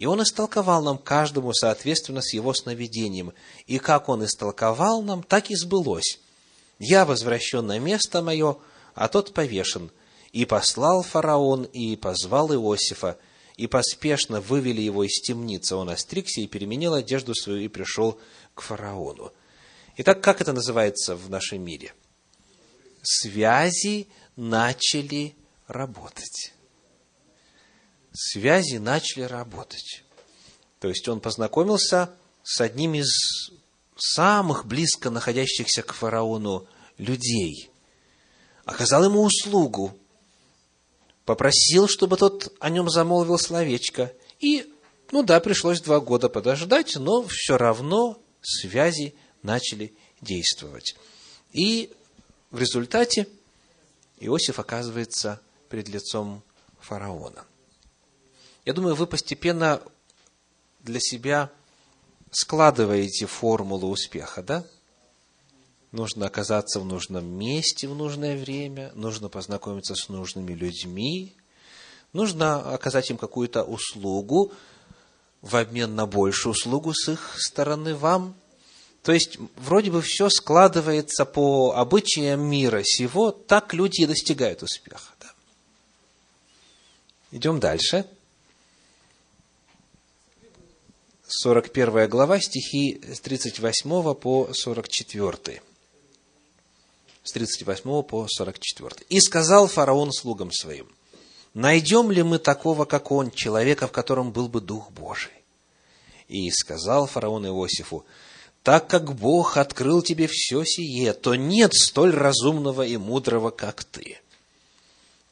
и 0.00 0.06
он 0.06 0.22
истолковал 0.22 0.82
нам 0.82 0.96
каждому 0.96 1.52
соответственно 1.52 2.22
с 2.22 2.32
его 2.32 2.54
сновидением. 2.54 3.34
И 3.66 3.78
как 3.78 4.08
он 4.08 4.24
истолковал 4.24 5.02
нам, 5.02 5.22
так 5.22 5.50
и 5.50 5.54
сбылось. 5.54 6.20
Я 6.78 7.04
возвращен 7.04 7.66
на 7.66 7.78
место 7.78 8.22
мое, 8.22 8.56
а 8.94 9.08
тот 9.08 9.34
повешен. 9.34 9.90
И 10.32 10.46
послал 10.46 11.02
фараон, 11.02 11.64
и 11.64 11.96
позвал 11.96 12.50
Иосифа, 12.50 13.18
и 13.58 13.66
поспешно 13.66 14.40
вывели 14.40 14.80
его 14.80 15.04
из 15.04 15.20
темницы. 15.20 15.76
Он 15.76 15.90
остригся 15.90 16.40
и 16.40 16.46
переменил 16.46 16.94
одежду 16.94 17.34
свою, 17.34 17.60
и 17.60 17.68
пришел 17.68 18.18
к 18.54 18.62
фараону. 18.62 19.34
Итак, 19.98 20.22
как 20.22 20.40
это 20.40 20.54
называется 20.54 21.14
в 21.14 21.28
нашем 21.28 21.62
мире? 21.62 21.92
Связи 23.02 24.08
начали 24.34 25.36
работать. 25.66 26.54
Связи 28.12 28.76
начали 28.76 29.22
работать. 29.22 30.04
То 30.80 30.88
есть 30.88 31.06
он 31.08 31.20
познакомился 31.20 32.14
с 32.42 32.60
одним 32.60 32.94
из 32.94 33.50
самых 33.96 34.66
близко 34.66 35.10
находящихся 35.10 35.82
к 35.82 35.92
фараону 35.92 36.66
людей, 36.96 37.70
оказал 38.64 39.04
ему 39.04 39.22
услугу, 39.22 39.96
попросил, 41.24 41.86
чтобы 41.86 42.16
тот 42.16 42.52
о 42.60 42.70
нем 42.70 42.88
замолвил 42.88 43.38
словечко, 43.38 44.12
и, 44.38 44.72
ну 45.12 45.22
да, 45.22 45.38
пришлось 45.40 45.80
два 45.80 46.00
года 46.00 46.28
подождать, 46.28 46.96
но 46.96 47.26
все 47.28 47.58
равно 47.58 48.20
связи 48.40 49.14
начали 49.42 49.94
действовать. 50.20 50.96
И 51.52 51.92
в 52.50 52.58
результате 52.58 53.28
Иосиф 54.18 54.58
оказывается 54.58 55.40
перед 55.68 55.88
лицом 55.88 56.42
фараона. 56.80 57.44
Я 58.64 58.72
думаю, 58.72 58.94
вы 58.94 59.06
постепенно 59.06 59.82
для 60.80 61.00
себя 61.00 61.50
складываете 62.30 63.26
формулу 63.26 63.88
успеха, 63.88 64.42
да? 64.42 64.64
Нужно 65.92 66.26
оказаться 66.26 66.78
в 66.78 66.84
нужном 66.84 67.26
месте 67.26 67.88
в 67.88 67.96
нужное 67.96 68.36
время, 68.36 68.92
нужно 68.94 69.28
познакомиться 69.28 69.96
с 69.96 70.08
нужными 70.08 70.52
людьми, 70.52 71.34
нужно 72.12 72.72
оказать 72.72 73.10
им 73.10 73.16
какую-то 73.16 73.64
услугу, 73.64 74.52
в 75.42 75.56
обмен 75.56 75.94
на 75.94 76.06
большую 76.06 76.52
услугу 76.52 76.92
с 76.94 77.08
их 77.08 77.36
стороны 77.38 77.94
вам. 77.94 78.34
То 79.02 79.12
есть, 79.12 79.38
вроде 79.56 79.90
бы 79.90 80.02
все 80.02 80.28
складывается 80.28 81.24
по 81.24 81.72
обычаям 81.74 82.42
мира 82.42 82.82
сего, 82.84 83.30
так 83.30 83.72
люди 83.72 84.02
и 84.02 84.06
достигают 84.06 84.62
успеха. 84.62 85.14
Да? 85.20 85.32
Идем 87.32 87.58
дальше. 87.58 88.06
41 91.32 92.08
глава, 92.08 92.40
стихи 92.40 93.00
с 93.08 93.20
38 93.20 94.14
по 94.14 94.48
44. 94.52 95.62
С 97.22 97.32
38 97.32 98.02
по 98.02 98.26
44. 98.28 99.06
«И 99.08 99.20
сказал 99.20 99.68
фараон 99.68 100.12
слугам 100.12 100.50
своим, 100.50 100.88
найдем 101.54 102.10
ли 102.10 102.24
мы 102.24 102.40
такого, 102.40 102.84
как 102.84 103.12
он, 103.12 103.30
человека, 103.30 103.86
в 103.86 103.92
котором 103.92 104.32
был 104.32 104.48
бы 104.48 104.60
Дух 104.60 104.90
Божий? 104.90 105.30
И 106.26 106.50
сказал 106.50 107.06
фараон 107.06 107.46
Иосифу, 107.46 108.04
так 108.64 108.88
как 108.88 109.14
Бог 109.14 109.56
открыл 109.56 110.02
тебе 110.02 110.26
все 110.28 110.64
сие, 110.64 111.12
то 111.12 111.36
нет 111.36 111.72
столь 111.74 112.12
разумного 112.12 112.84
и 112.84 112.96
мудрого, 112.96 113.50
как 113.50 113.84
ты. 113.84 114.18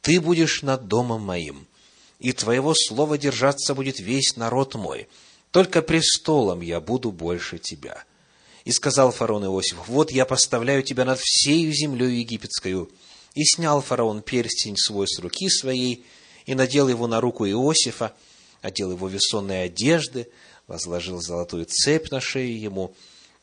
Ты 0.00 0.20
будешь 0.20 0.62
над 0.62 0.86
домом 0.86 1.22
моим, 1.22 1.66
и 2.20 2.32
твоего 2.32 2.72
слова 2.74 3.18
держаться 3.18 3.74
будет 3.74 3.98
весь 3.98 4.36
народ 4.36 4.76
мой. 4.76 5.08
Только 5.50 5.82
престолом 5.82 6.60
я 6.60 6.80
буду 6.80 7.10
больше 7.10 7.58
тебя. 7.58 8.04
И 8.64 8.72
сказал 8.72 9.12
фараон 9.12 9.46
Иосиф, 9.46 9.78
вот 9.86 10.10
я 10.10 10.26
поставляю 10.26 10.82
тебя 10.82 11.04
над 11.04 11.18
всею 11.20 11.72
землей 11.72 12.20
египетскую. 12.20 12.90
И 13.34 13.44
снял 13.44 13.80
фараон 13.80 14.22
перстень 14.22 14.76
свой 14.76 15.06
с 15.08 15.18
руки 15.18 15.48
своей, 15.48 16.04
и 16.44 16.54
надел 16.54 16.88
его 16.88 17.06
на 17.06 17.20
руку 17.20 17.46
Иосифа, 17.46 18.12
одел 18.60 18.90
его 18.90 19.08
весонные 19.08 19.64
одежды, 19.64 20.28
возложил 20.66 21.20
золотую 21.20 21.66
цепь 21.66 22.10
на 22.10 22.20
шею 22.20 22.60
ему, 22.60 22.94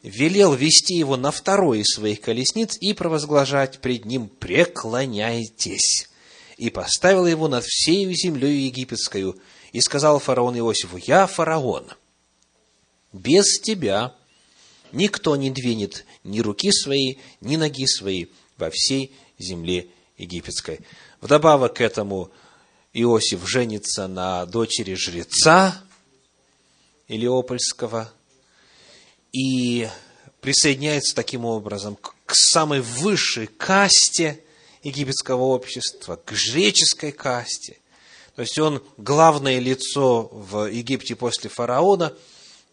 велел 0.03 0.53
вести 0.53 0.95
его 0.95 1.17
на 1.17 1.31
второй 1.31 1.79
из 1.79 1.87
своих 1.87 2.21
колесниц 2.21 2.77
и 2.79 2.93
провозглашать 2.93 3.79
пред 3.79 4.05
ним 4.05 4.27
«Преклоняйтесь!» 4.27 6.09
И 6.57 6.69
поставил 6.69 7.25
его 7.25 7.47
над 7.47 7.65
всею 7.65 8.13
землей 8.13 8.65
египетскую, 8.67 9.39
и 9.73 9.81
сказал 9.81 10.19
фараон 10.19 10.57
Иосифу, 10.57 10.97
«Я 10.97 11.27
фараон, 11.27 11.91
без 13.11 13.59
тебя 13.59 14.15
никто 14.93 15.35
не 15.35 15.51
двинет 15.51 16.05
ни 16.23 16.39
руки 16.39 16.71
свои, 16.71 17.15
ни 17.41 17.57
ноги 17.57 17.85
свои 17.85 18.27
во 18.57 18.69
всей 18.69 19.13
земле 19.37 19.87
египетской». 20.17 20.79
Вдобавок 21.19 21.75
к 21.75 21.81
этому 21.81 22.31
Иосиф 22.93 23.45
женится 23.45 24.07
на 24.07 24.45
дочери 24.45 24.93
жреца 24.93 25.83
Илиопольского 27.09 28.09
и 29.33 29.89
присоединяется 30.39 31.13
таким 31.13 31.43
образом 31.43 31.97
к 31.97 32.33
самой 32.33 32.79
высшей 32.79 33.47
касте 33.47 34.44
египетского 34.85 35.41
общества, 35.41 36.15
к 36.15 36.31
греческой 36.31 37.11
касте. 37.11 37.79
То 38.35 38.43
есть 38.43 38.57
он 38.59 38.83
главное 38.97 39.59
лицо 39.59 40.29
в 40.31 40.69
Египте 40.69 41.15
после 41.15 41.49
фараона, 41.49 42.15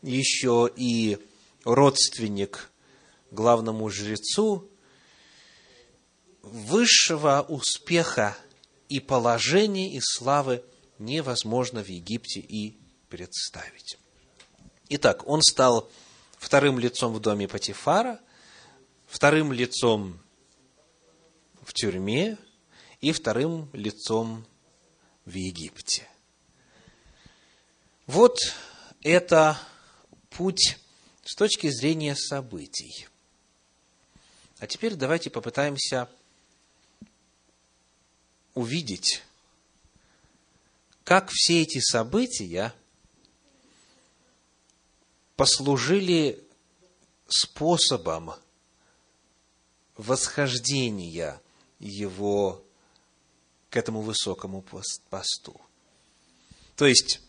еще 0.03 0.71
и 0.77 1.19
родственник 1.65 2.71
главному 3.31 3.89
жрецу. 3.89 4.69
Высшего 6.43 7.47
успеха 7.49 8.37
и 8.89 9.01
положения 9.01 9.95
и 9.95 10.01
славы 10.03 10.63
невозможно 10.99 11.83
в 11.83 11.89
Египте 11.89 12.41
и 12.41 12.77
представить. 13.09 13.97
Итак, 14.91 15.27
он 15.27 15.41
стал 15.41 15.89
вторым 16.37 16.79
лицом 16.79 17.15
в 17.15 17.21
доме 17.21 17.49
Патифара, 17.49 18.21
вторым 19.07 19.53
лицом 19.53 20.21
в 21.63 21.73
тюрьме 21.73 22.37
и 23.01 23.13
вторым 23.13 23.71
лицом 23.73 24.47
в 25.25 25.35
Египте. 25.35 26.09
Вот 28.07 28.39
это 29.03 29.59
путь 30.31 30.79
с 31.25 31.35
точки 31.35 31.69
зрения 31.71 32.17
событий. 32.17 33.09
А 34.59 34.67
теперь 34.67 34.95
давайте 34.95 35.31
попытаемся 35.31 36.09
увидеть, 38.55 39.23
как 41.05 41.31
все 41.31 41.63
эти 41.63 41.81
события 41.81 42.75
послужили 45.37 46.45
способом 47.29 48.35
восхождения 49.97 51.41
его 51.83 52.65
к 53.69 53.77
этому 53.77 54.01
высокому 54.01 54.65
посту. 55.11 55.61
То 56.77 56.87
есть, 56.87 57.21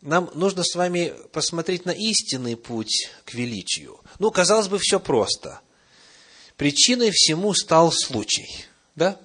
нам 0.00 0.30
нужно 0.34 0.64
с 0.64 0.74
вами 0.74 1.14
посмотреть 1.32 1.84
на 1.84 1.90
истинный 1.90 2.56
путь 2.56 3.10
к 3.24 3.34
величию. 3.34 4.00
Ну, 4.18 4.30
казалось 4.30 4.68
бы, 4.68 4.78
все 4.78 4.98
просто. 4.98 5.60
Причиной 6.56 7.10
всему 7.10 7.54
стал 7.54 7.92
случай. 7.92 8.66
Да? 8.94 9.18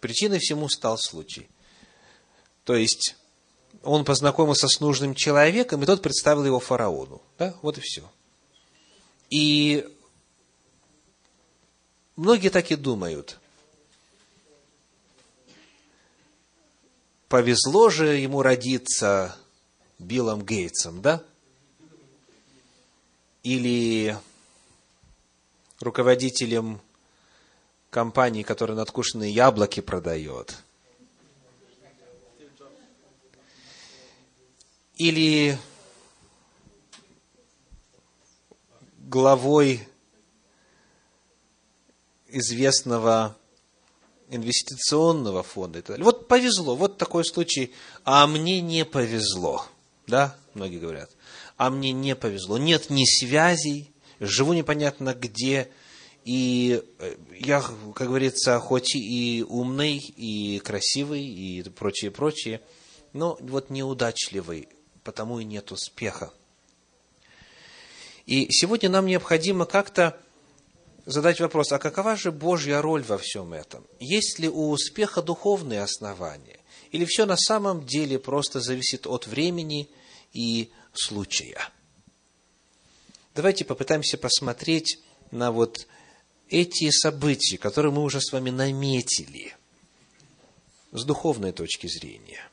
Причиной 0.00 0.38
всему 0.38 0.68
стал 0.68 0.98
случай. 0.98 1.48
То 2.64 2.74
есть, 2.74 3.16
он 3.82 4.04
познакомился 4.04 4.68
с 4.68 4.80
нужным 4.80 5.14
человеком, 5.14 5.82
и 5.82 5.86
тот 5.86 6.02
представил 6.02 6.44
его 6.44 6.60
фараону. 6.60 7.22
Да? 7.38 7.54
Вот 7.62 7.78
и 7.78 7.80
все. 7.80 8.10
И 9.30 9.88
многие 12.16 12.48
так 12.48 12.70
и 12.70 12.76
думают. 12.76 13.38
Повезло 17.28 17.88
же 17.88 18.16
ему 18.16 18.42
родиться 18.42 19.36
Биллом 19.98 20.44
Гейтсом, 20.44 21.00
да? 21.00 21.22
Или 23.42 24.16
руководителем 25.80 26.80
компании, 27.90 28.42
которая 28.42 28.76
надкушенные 28.76 29.30
яблоки 29.30 29.80
продает. 29.80 30.56
Или 34.96 35.58
главой 38.98 39.86
известного 42.32 43.36
инвестиционного 44.28 45.42
фонда 45.42 45.80
и 45.80 45.82
так. 45.82 45.98
Вот 45.98 46.28
повезло, 46.28 46.74
вот 46.74 46.96
такой 46.96 47.24
случай, 47.24 47.72
а 48.04 48.26
мне 48.26 48.60
не 48.60 48.84
повезло. 48.84 49.66
Да, 50.06 50.36
многие 50.54 50.78
говорят. 50.78 51.10
А 51.56 51.70
мне 51.70 51.92
не 51.92 52.16
повезло. 52.16 52.58
Нет 52.58 52.90
ни 52.90 53.04
связей, 53.04 53.92
живу 54.20 54.52
непонятно 54.54 55.14
где, 55.14 55.68
и 56.24 56.82
э, 56.98 57.16
я, 57.38 57.62
как 57.94 58.08
говорится, 58.08 58.58
хоть 58.58 58.94
и 58.94 59.44
умный, 59.48 59.98
и 59.98 60.60
красивый, 60.60 61.24
и 61.24 61.62
прочее, 61.68 62.10
прочее, 62.10 62.60
но 63.12 63.36
вот 63.40 63.70
неудачливый, 63.70 64.68
потому 65.04 65.40
и 65.40 65.44
нет 65.44 65.72
успеха. 65.72 66.32
И 68.24 68.46
сегодня 68.50 68.88
нам 68.88 69.06
необходимо 69.06 69.66
как-то 69.66 70.18
задать 71.06 71.40
вопрос, 71.40 71.72
а 71.72 71.78
какова 71.78 72.16
же 72.16 72.32
Божья 72.32 72.80
роль 72.80 73.02
во 73.02 73.18
всем 73.18 73.52
этом? 73.52 73.84
Есть 74.00 74.38
ли 74.38 74.48
у 74.48 74.70
успеха 74.70 75.22
духовные 75.22 75.82
основания? 75.82 76.60
Или 76.90 77.04
все 77.04 77.26
на 77.26 77.36
самом 77.36 77.86
деле 77.86 78.18
просто 78.18 78.60
зависит 78.60 79.06
от 79.06 79.26
времени 79.26 79.88
и 80.32 80.70
случая? 80.92 81.58
Давайте 83.34 83.64
попытаемся 83.64 84.18
посмотреть 84.18 85.00
на 85.30 85.52
вот 85.52 85.86
эти 86.48 86.90
события, 86.90 87.56
которые 87.56 87.92
мы 87.92 88.02
уже 88.02 88.20
с 88.20 88.30
вами 88.30 88.50
наметили, 88.50 89.56
с 90.92 91.04
духовной 91.04 91.52
точки 91.52 91.86
зрения. 91.86 92.46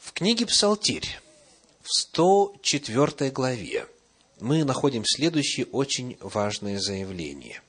В 0.00 0.12
книге 0.12 0.46
«Псалтирь» 0.46 1.20
в 1.82 1.88
104 1.88 3.30
главе 3.30 3.86
мы 4.42 4.64
находим 4.64 5.04
следующее 5.06 5.66
очень 5.66 6.16
важное 6.20 6.78
заявление, 6.78 7.62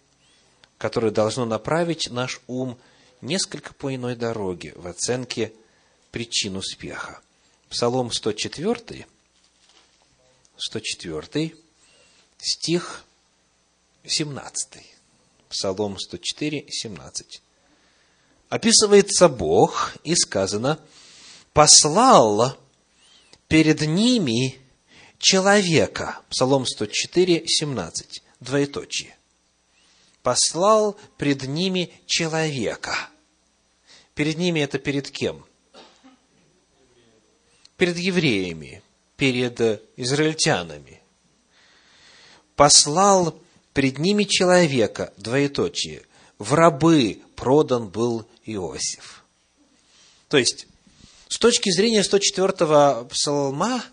которое 0.77 1.12
должно 1.12 1.45
направить 1.45 2.09
наш 2.09 2.41
ум 2.47 2.77
несколько 3.21 3.73
по 3.73 3.93
иной 3.93 4.15
дороге 4.15 4.73
в 4.75 4.88
оценке 4.88 5.53
причин 6.12 6.57
успеха. 6.57 7.21
Псалом 7.69 8.12
104, 8.12 9.05
104, 10.57 11.55
стих 12.38 13.05
17. 14.05 14.83
Псалом 15.49 15.99
104, 15.99 16.65
17. 16.69 17.41
Описывается 18.49 19.29
Бог, 19.29 19.95
и 20.03 20.15
сказано, 20.15 20.79
«послал 21.53 22.57
перед 23.47 23.81
ними 23.81 24.62
человека». 25.23 26.19
Псалом 26.29 26.67
104, 26.67 27.47
17. 27.47 28.21
Двоеточие. 28.39 29.15
«Послал 30.21 30.95
пред 31.17 31.43
ними 31.43 31.91
человека». 32.05 33.09
Перед 34.13 34.38
ними 34.38 34.59
это 34.59 34.77
перед 34.77 35.09
кем? 35.09 35.43
Перед 37.77 37.97
евреями, 37.97 38.83
перед 39.17 39.59
израильтянами. 39.97 41.01
«Послал 42.55 43.36
пред 43.73 43.97
ними 43.97 44.25
человека, 44.25 45.12
двоеточие, 45.17 46.03
в 46.38 46.53
рабы 46.53 47.21
продан 47.36 47.89
был 47.89 48.27
Иосиф. 48.45 49.23
То 50.27 50.38
есть, 50.38 50.67
с 51.27 51.38
точки 51.38 51.71
зрения 51.71 52.01
104-го 52.01 53.05
псалма, 53.05 53.83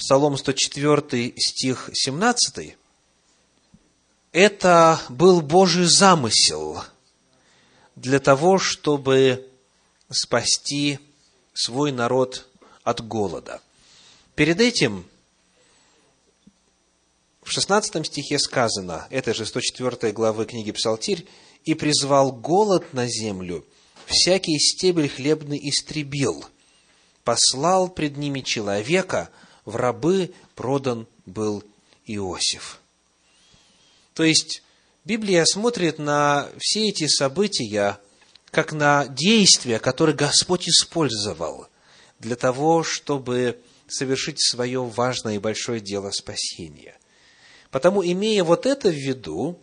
Псалом 0.00 0.38
104, 0.38 1.34
стих 1.36 1.90
17, 1.92 2.74
это 4.32 4.98
был 5.10 5.42
Божий 5.42 5.84
замысел 5.84 6.82
для 7.96 8.18
того, 8.18 8.58
чтобы 8.58 9.46
спасти 10.10 10.98
свой 11.52 11.92
народ 11.92 12.48
от 12.82 13.06
голода. 13.06 13.60
Перед 14.36 14.62
этим 14.62 15.04
в 17.42 17.50
16 17.50 18.06
стихе 18.06 18.38
сказано, 18.38 19.06
это 19.10 19.34
же 19.34 19.44
104 19.44 20.12
главы 20.14 20.46
книги 20.46 20.72
Псалтирь, 20.72 21.26
«И 21.66 21.74
призвал 21.74 22.32
голод 22.32 22.94
на 22.94 23.06
землю, 23.06 23.66
всякий 24.06 24.58
стебель 24.58 25.10
хлебный 25.10 25.60
истребил, 25.68 26.42
послал 27.22 27.90
пред 27.90 28.16
ними 28.16 28.40
человека, 28.40 29.28
в 29.64 29.76
рабы 29.76 30.32
продан 30.54 31.06
был 31.26 31.62
Иосиф». 32.06 32.80
То 34.14 34.24
есть, 34.24 34.62
Библия 35.04 35.44
смотрит 35.44 35.98
на 35.98 36.48
все 36.58 36.88
эти 36.88 37.06
события 37.06 37.98
как 38.50 38.72
на 38.72 39.06
действия, 39.06 39.78
которые 39.78 40.14
Господь 40.14 40.68
использовал 40.68 41.68
для 42.18 42.36
того, 42.36 42.82
чтобы 42.82 43.58
совершить 43.88 44.40
свое 44.40 44.82
важное 44.84 45.36
и 45.36 45.38
большое 45.38 45.80
дело 45.80 46.10
спасения. 46.10 46.96
Потому, 47.70 48.04
имея 48.04 48.44
вот 48.44 48.66
это 48.66 48.88
в 48.88 48.94
виду, 48.94 49.58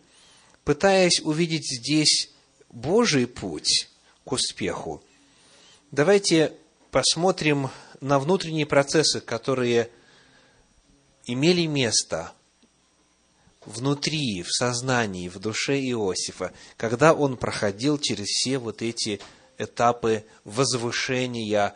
пытаясь 0.63 1.19
увидеть 1.21 1.67
здесь 1.67 2.31
Божий 2.69 3.27
путь 3.27 3.89
к 4.25 4.31
успеху, 4.31 5.03
давайте 5.91 6.53
посмотрим 6.91 7.69
на 8.01 8.19
внутренние 8.19 8.65
процессы, 8.65 9.19
которые 9.19 9.89
имели 11.25 11.65
место 11.65 12.31
внутри, 13.65 14.43
в 14.43 14.51
сознании, 14.51 15.27
в 15.27 15.39
душе 15.39 15.79
Иосифа, 15.79 16.53
когда 16.77 17.13
он 17.13 17.38
проходил 17.38 17.97
через 17.97 18.27
все 18.27 18.57
вот 18.60 18.81
эти 18.81 19.19
этапы 19.57 20.25
возвышения 20.45 21.75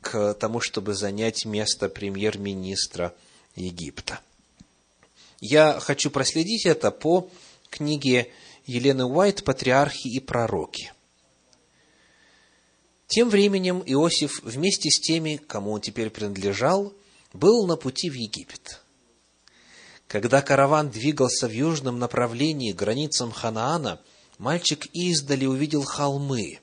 к 0.00 0.34
тому, 0.34 0.60
чтобы 0.60 0.94
занять 0.94 1.44
место 1.44 1.88
премьер-министра 1.88 3.14
Египта. 3.54 4.20
Я 5.40 5.80
хочу 5.80 6.10
проследить 6.10 6.66
это 6.66 6.90
по 6.90 7.30
книге 7.70 8.30
Елены 8.66 9.06
Уайт 9.06 9.44
«Патриархи 9.44 10.08
и 10.08 10.20
пророки». 10.20 10.92
Тем 13.10 13.28
временем 13.28 13.82
Иосиф 13.84 14.40
вместе 14.44 14.88
с 14.88 15.00
теми, 15.00 15.40
кому 15.48 15.72
он 15.72 15.80
теперь 15.80 16.10
принадлежал, 16.10 16.94
был 17.32 17.66
на 17.66 17.74
пути 17.74 18.08
в 18.08 18.14
Египет. 18.14 18.80
Когда 20.06 20.42
караван 20.42 20.90
двигался 20.90 21.48
в 21.48 21.50
южном 21.50 21.98
направлении 21.98 22.70
к 22.70 22.76
границам 22.76 23.32
Ханаана, 23.32 24.00
мальчик 24.38 24.86
издали 24.92 25.44
увидел 25.44 25.82
холмы, 25.82 26.60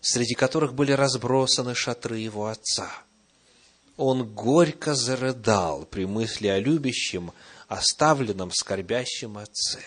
среди 0.00 0.34
которых 0.34 0.74
были 0.74 0.92
разбросаны 0.92 1.74
шатры 1.74 2.18
его 2.18 2.46
отца. 2.46 2.88
Он 3.96 4.32
горько 4.32 4.94
зарыдал 4.94 5.86
при 5.86 6.04
мысли 6.06 6.46
о 6.46 6.60
любящем, 6.60 7.32
оставленном 7.66 8.52
скорбящем 8.52 9.38
отце. 9.38 9.82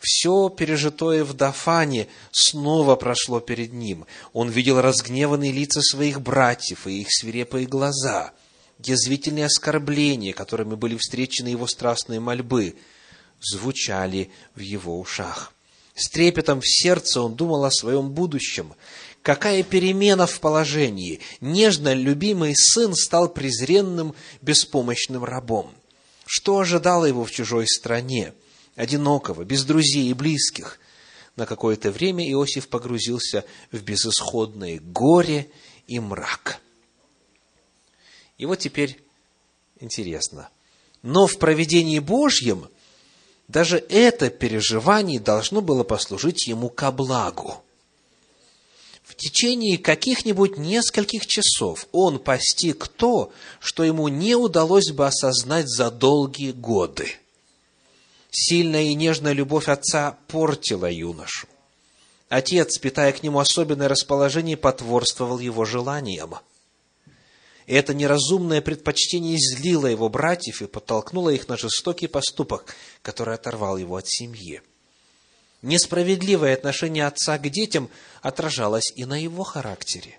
Все 0.00 0.48
пережитое 0.48 1.24
в 1.24 1.34
Дафане 1.34 2.08
снова 2.32 2.96
прошло 2.96 3.38
перед 3.38 3.74
ним. 3.74 4.06
Он 4.32 4.48
видел 4.48 4.80
разгневанные 4.80 5.52
лица 5.52 5.82
своих 5.82 6.22
братьев 6.22 6.86
и 6.86 7.02
их 7.02 7.08
свирепые 7.10 7.66
глаза, 7.66 8.32
язвительные 8.82 9.44
оскорбления, 9.44 10.32
которыми 10.32 10.74
были 10.74 10.96
встречены 10.96 11.48
его 11.48 11.66
страстные 11.66 12.18
мольбы, 12.18 12.76
звучали 13.42 14.30
в 14.54 14.60
его 14.60 14.98
ушах. 14.98 15.52
С 15.94 16.08
трепетом 16.08 16.62
в 16.62 16.66
сердце 16.66 17.20
он 17.20 17.34
думал 17.34 17.66
о 17.66 17.70
своем 17.70 18.10
будущем. 18.10 18.72
Какая 19.20 19.62
перемена 19.62 20.26
в 20.26 20.40
положении! 20.40 21.20
Нежно 21.42 21.92
любимый 21.92 22.54
сын 22.56 22.94
стал 22.94 23.28
презренным, 23.28 24.14
беспомощным 24.40 25.24
рабом. 25.24 25.70
Что 26.24 26.58
ожидало 26.58 27.04
его 27.04 27.26
в 27.26 27.30
чужой 27.30 27.66
стране, 27.66 28.32
одинокого, 28.80 29.44
без 29.44 29.64
друзей 29.64 30.08
и 30.08 30.14
близких? 30.14 30.78
На 31.36 31.46
какое-то 31.46 31.90
время 31.90 32.28
Иосиф 32.30 32.68
погрузился 32.68 33.44
в 33.70 33.80
безысходное 33.82 34.80
горе 34.80 35.50
и 35.86 36.00
мрак. 36.00 36.60
И 38.38 38.46
вот 38.46 38.58
теперь 38.58 39.00
интересно. 39.80 40.48
Но 41.02 41.26
в 41.26 41.38
проведении 41.38 41.98
Божьем 41.98 42.68
даже 43.48 43.78
это 43.78 44.30
переживание 44.30 45.20
должно 45.20 45.60
было 45.60 45.84
послужить 45.84 46.46
ему 46.46 46.68
ко 46.68 46.90
благу. 46.90 47.62
В 49.02 49.16
течение 49.16 49.76
каких-нибудь 49.76 50.56
нескольких 50.56 51.26
часов 51.26 51.86
он 51.90 52.18
постиг 52.18 52.86
то, 52.86 53.32
что 53.58 53.82
ему 53.82 54.08
не 54.08 54.36
удалось 54.36 54.90
бы 54.92 55.06
осознать 55.06 55.68
за 55.68 55.90
долгие 55.90 56.52
годы. 56.52 57.16
Сильная 58.30 58.84
и 58.84 58.94
нежная 58.94 59.32
любовь 59.32 59.68
отца 59.68 60.16
портила 60.28 60.90
юношу. 60.90 61.48
Отец, 62.28 62.78
питая 62.78 63.12
к 63.12 63.24
нему 63.24 63.40
особенное 63.40 63.88
расположение, 63.88 64.56
потворствовал 64.56 65.40
его 65.40 65.64
желаниям. 65.64 66.36
Это 67.66 67.92
неразумное 67.92 68.60
предпочтение 68.60 69.36
излило 69.36 69.86
его 69.86 70.08
братьев 70.08 70.62
и 70.62 70.66
подтолкнуло 70.66 71.30
их 71.30 71.48
на 71.48 71.56
жестокий 71.56 72.06
поступок, 72.06 72.74
который 73.02 73.34
оторвал 73.34 73.76
его 73.76 73.96
от 73.96 74.08
семьи. 74.08 74.62
Несправедливое 75.62 76.54
отношение 76.54 77.06
отца 77.06 77.36
к 77.38 77.48
детям 77.48 77.90
отражалось 78.22 78.92
и 78.94 79.04
на 79.04 79.20
его 79.20 79.42
характере. 79.42 80.18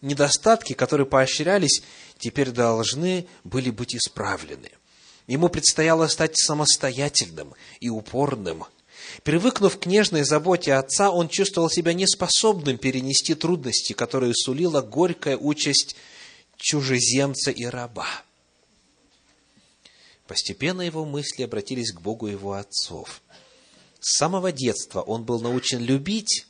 Недостатки, 0.00 0.72
которые 0.72 1.06
поощрялись, 1.06 1.82
теперь 2.18 2.50
должны 2.50 3.26
были 3.44 3.70
быть 3.70 3.94
исправлены. 3.94 4.70
Ему 5.30 5.48
предстояло 5.48 6.08
стать 6.08 6.36
самостоятельным 6.36 7.54
и 7.78 7.88
упорным. 7.88 8.64
Привыкнув 9.22 9.78
к 9.78 9.86
нежной 9.86 10.24
заботе 10.24 10.74
отца, 10.74 11.12
он 11.12 11.28
чувствовал 11.28 11.70
себя 11.70 11.92
неспособным 11.92 12.78
перенести 12.78 13.36
трудности, 13.36 13.92
которые 13.92 14.34
сулила 14.34 14.82
горькая 14.82 15.36
участь 15.36 15.94
чужеземца 16.56 17.52
и 17.52 17.64
раба. 17.64 18.08
Постепенно 20.26 20.82
его 20.82 21.04
мысли 21.04 21.44
обратились 21.44 21.92
к 21.92 22.00
Богу 22.00 22.26
его 22.26 22.54
отцов. 22.54 23.22
С 24.00 24.16
самого 24.18 24.50
детства 24.50 25.00
он 25.00 25.22
был 25.22 25.40
научен 25.40 25.78
любить 25.78 26.48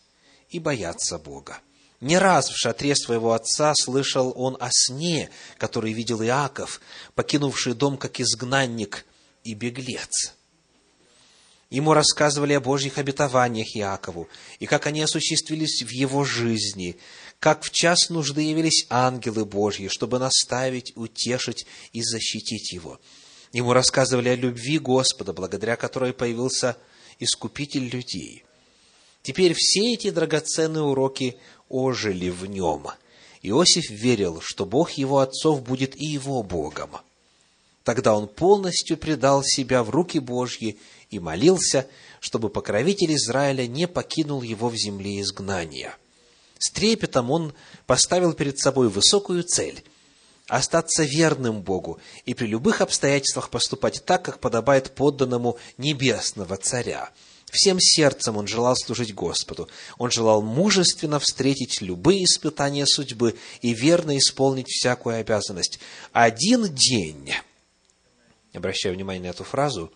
и 0.49 0.59
бояться 0.59 1.19
Бога. 1.19 1.61
Не 2.01 2.17
раз 2.19 2.49
в 2.49 2.57
шатре 2.57 2.97
своего 2.97 3.35
отца 3.35 3.75
слышал 3.75 4.33
он 4.35 4.57
о 4.59 4.71
сне, 4.73 5.29
который 5.59 5.93
видел 5.93 6.23
Иаков, 6.23 6.81
покинувший 7.15 7.75
дом 7.75 7.99
как 7.99 8.21
изгнанник 8.21 9.05
и 9.45 9.53
беглец. 9.53 10.35
Ему 11.69 11.93
рассказывали 11.93 12.55
о 12.55 12.61
Божьих 12.61 12.99
обетованиях 12.99 13.77
Иакову, 13.77 14.29
и 14.59 14.67
как 14.67 14.87
они 14.87 15.03
осуществились 15.03 15.83
в 15.83 15.91
его 15.91 16.25
жизни, 16.25 16.97
как 17.39 17.63
в 17.63 17.71
час 17.71 18.09
нужды 18.09 18.43
явились 18.43 18.87
ангелы 18.89 19.45
Божьи, 19.45 19.89
чтобы 19.89 20.19
наставить, 20.19 20.93
утешить 20.97 21.67
и 21.93 22.03
защитить 22.03 22.73
его. 22.73 22.99
Ему 23.53 23.73
рассказывали 23.73 24.31
о 24.31 24.37
любви 24.37 24.79
Господа, 24.79 25.33
благодаря 25.33 25.77
которой 25.77 26.13
появился 26.13 26.77
Искупитель 27.19 27.87
людей. 27.89 28.45
Теперь 29.23 29.53
все 29.55 29.93
эти 29.93 30.11
драгоценные 30.11 30.83
уроки 30.83 31.37
ожили 31.71 32.29
в 32.29 32.45
нем. 32.45 32.89
Иосиф 33.41 33.89
верил, 33.89 34.43
что 34.43 34.67
Бог 34.67 34.91
его 34.93 35.21
отцов 35.21 35.63
будет 35.63 35.97
и 35.97 36.05
его 36.05 36.43
Богом. 36.43 36.91
Тогда 37.85 38.15
он 38.15 38.29
полностью 38.29 38.99
предал 38.99 39.43
себя 39.43 39.83
в 39.83 39.89
руки 39.89 40.19
Божьи 40.19 40.79
и 41.09 41.19
молился, 41.19 41.87
чтобы 42.21 42.51
покровитель 42.51 43.15
Израиля 43.15 43.67
не 43.67 43.89
покинул 43.89 44.43
его 44.43 44.69
в 44.69 44.77
земле 44.77 45.23
изгнания. 45.23 45.97
С 46.59 46.71
трепетом 46.71 47.31
он 47.31 47.55
поставил 47.87 48.35
перед 48.35 48.59
собой 48.59 48.91
высокую 48.91 49.45
цель– 49.45 49.83
остаться 50.47 51.05
верным 51.05 51.63
Богу 51.63 51.99
и 52.27 52.35
при 52.35 52.47
любых 52.47 52.81
обстоятельствах 52.83 53.49
поступать 53.49 54.05
так, 54.05 54.23
как 54.23 54.41
подобает 54.41 54.91
подданному 54.91 55.57
небесного 55.79 56.59
царя– 56.59 57.09
Всем 57.51 57.79
сердцем 57.81 58.37
он 58.37 58.47
желал 58.47 58.77
служить 58.77 59.15
Господу. 59.15 59.69
Он 59.99 60.11
желал 60.11 60.41
мужественно 60.41 61.19
встретить 61.19 61.81
любые 61.81 62.25
испытания 62.25 62.87
судьбы 62.87 63.37
и 63.61 63.75
верно 63.75 64.17
исполнить 64.17 64.69
всякую 64.69 65.17
обязанность. 65.21 65.81
Один 66.13 66.73
день, 66.75 67.33
обращаю 68.53 68.95
внимание 68.95 69.23
на 69.23 69.29
эту 69.29 69.45
фразу, 69.45 69.93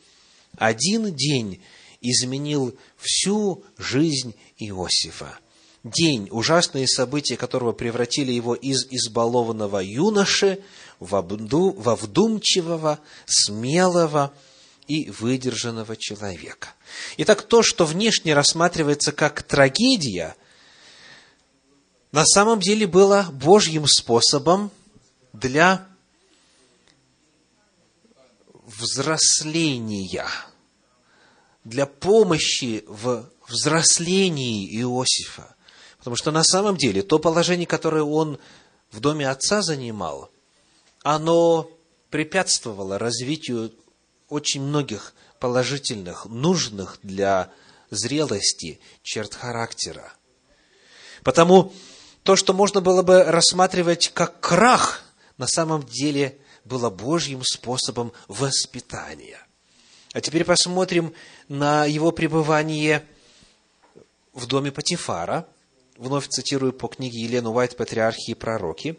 один 0.57 1.15
день 1.15 1.63
изменил 2.01 2.77
всю 2.97 3.65
жизнь 3.79 4.35
Иосифа. 4.59 5.39
День, 5.85 6.29
ужасные 6.31 6.89
события 6.89 7.37
которого 7.37 7.73
превратили 7.73 8.33
его 8.33 8.55
из 8.55 8.87
избалованного 8.91 9.79
юноши 9.79 10.61
во 10.99 11.21
вдумчивого, 11.21 13.01
смелого, 13.27 14.33
и 14.87 15.11
выдержанного 15.11 15.97
человека. 15.97 16.69
Итак, 17.17 17.43
то, 17.43 17.63
что 17.63 17.85
внешне 17.87 18.35
рассматривается 18.35 19.13
как 19.13 19.43
трагедия, 19.43 20.37
на 22.13 22.25
самом 22.25 22.61
деле 22.61 22.87
было 22.87 23.29
Божьим 23.33 23.87
способом 23.87 24.71
для 25.33 25.87
взросления, 28.65 30.29
для 31.65 31.87
помощи 31.87 32.85
в 32.87 33.29
взрослении 33.49 34.81
Иосифа. 34.81 35.55
Потому 35.99 36.17
что 36.17 36.31
на 36.31 36.45
самом 36.45 36.77
деле 36.77 37.03
то 37.03 37.19
положение, 37.19 37.67
которое 37.67 38.03
он 38.03 38.39
в 38.91 39.01
доме 39.01 39.29
отца 39.29 39.63
занимал, 39.63 40.31
оно 41.03 41.71
препятствовало 42.11 42.99
развитию 42.99 43.73
очень 44.29 44.63
многих 44.63 45.15
положительных, 45.39 46.27
нужных 46.27 46.99
для 47.03 47.53
зрелости 47.91 48.81
черт 49.03 49.35
характера. 49.35 50.13
Потому 51.23 51.73
то, 52.23 52.37
что 52.37 52.53
можно 52.53 52.81
было 52.81 53.03
бы 53.03 53.25
рассматривать 53.25 54.11
как 54.15 54.41
крах, 54.41 55.03
на 55.37 55.47
самом 55.47 55.83
деле 55.83 56.39
было 56.65 56.91
Божьим 56.91 57.43
способом 57.45 58.13
воспитания. 58.29 59.39
А 60.13 60.21
теперь 60.21 60.45
посмотрим 60.45 61.13
на 61.49 61.85
его 61.85 62.13
пребывание 62.13 63.05
в 64.33 64.47
доме 64.47 64.73
Патифара. 64.73 65.47
Вновь 65.97 66.29
цитирую 66.29 66.73
по 66.73 66.89
книге 66.89 67.21
Елены 67.21 67.51
Уайт 67.51 67.77
«Патриархи 67.77 68.31
и 68.31 68.35
пророки». 68.35 68.99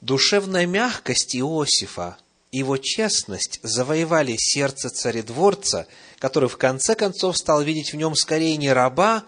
Душевная 0.00 0.66
мягкость 0.66 1.34
Иосифа 1.34 2.18
его 2.50 2.76
честность 2.78 3.60
завоевали 3.62 4.36
сердце 4.38 4.88
царедворца, 4.88 5.86
который 6.18 6.48
в 6.48 6.56
конце 6.56 6.94
концов 6.94 7.36
стал 7.36 7.62
видеть 7.62 7.92
в 7.92 7.96
нем 7.96 8.14
скорее 8.14 8.56
не 8.56 8.72
раба, 8.72 9.24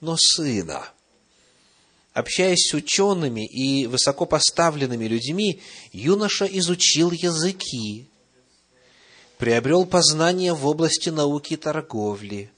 но 0.00 0.16
сына. 0.16 0.88
Общаясь 2.14 2.68
с 2.70 2.74
учеными 2.74 3.46
и 3.46 3.86
высокопоставленными 3.86 5.06
людьми, 5.06 5.62
юноша 5.92 6.46
изучил 6.46 7.10
языки, 7.10 8.06
приобрел 9.38 9.86
познания 9.86 10.52
в 10.52 10.66
области 10.66 11.08
науки 11.08 11.54
и 11.54 11.56
торговли. 11.56 12.50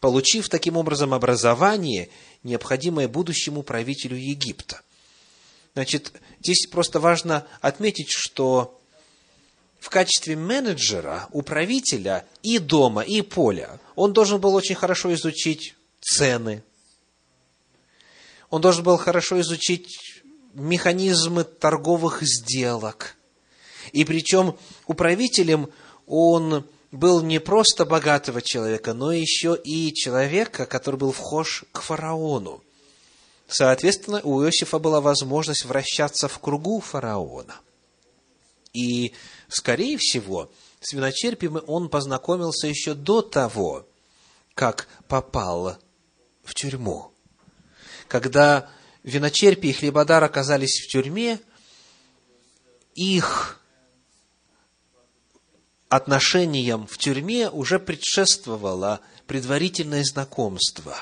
Получив 0.00 0.48
таким 0.48 0.76
образом 0.76 1.14
образование, 1.14 2.10
необходимое 2.42 3.08
будущему 3.08 3.62
правителю 3.62 4.16
Египта. 4.16 4.82
Значит, 5.74 6.12
здесь 6.40 6.66
просто 6.66 7.00
важно 7.00 7.46
отметить, 7.60 8.10
что 8.10 8.81
в 9.82 9.90
качестве 9.90 10.36
менеджера, 10.36 11.26
управителя 11.32 12.24
и 12.44 12.60
дома, 12.60 13.02
и 13.02 13.20
поля, 13.20 13.80
он 13.96 14.12
должен 14.12 14.40
был 14.40 14.54
очень 14.54 14.76
хорошо 14.76 15.12
изучить 15.12 15.74
цены. 16.00 16.62
Он 18.48 18.60
должен 18.60 18.84
был 18.84 18.96
хорошо 18.96 19.40
изучить 19.40 20.22
механизмы 20.54 21.42
торговых 21.42 22.22
сделок. 22.22 23.16
И 23.90 24.04
причем 24.04 24.56
управителем 24.86 25.68
он 26.06 26.64
был 26.92 27.20
не 27.20 27.40
просто 27.40 27.84
богатого 27.84 28.40
человека, 28.40 28.94
но 28.94 29.10
еще 29.10 29.58
и 29.64 29.92
человека, 29.92 30.64
который 30.64 30.96
был 30.96 31.10
вхож 31.10 31.64
к 31.72 31.82
фараону. 31.82 32.62
Соответственно, 33.48 34.20
у 34.22 34.44
Иосифа 34.44 34.78
была 34.78 35.00
возможность 35.00 35.64
вращаться 35.64 36.28
в 36.28 36.38
кругу 36.38 36.78
фараона. 36.78 37.56
И 38.72 39.12
Скорее 39.52 39.98
всего, 39.98 40.50
с 40.80 40.94
виночерпием 40.94 41.62
он 41.66 41.90
познакомился 41.90 42.68
еще 42.68 42.94
до 42.94 43.20
того, 43.20 43.86
как 44.54 44.88
попал 45.08 45.76
в 46.42 46.54
тюрьму. 46.54 47.12
Когда 48.08 48.70
виночерпи 49.02 49.66
и 49.66 49.72
хлебодар 49.74 50.24
оказались 50.24 50.80
в 50.80 50.88
тюрьме, 50.88 51.38
их 52.94 53.60
отношениям 55.90 56.86
в 56.86 56.96
тюрьме 56.96 57.50
уже 57.50 57.78
предшествовало 57.78 59.00
предварительное 59.26 60.02
знакомство. 60.02 60.96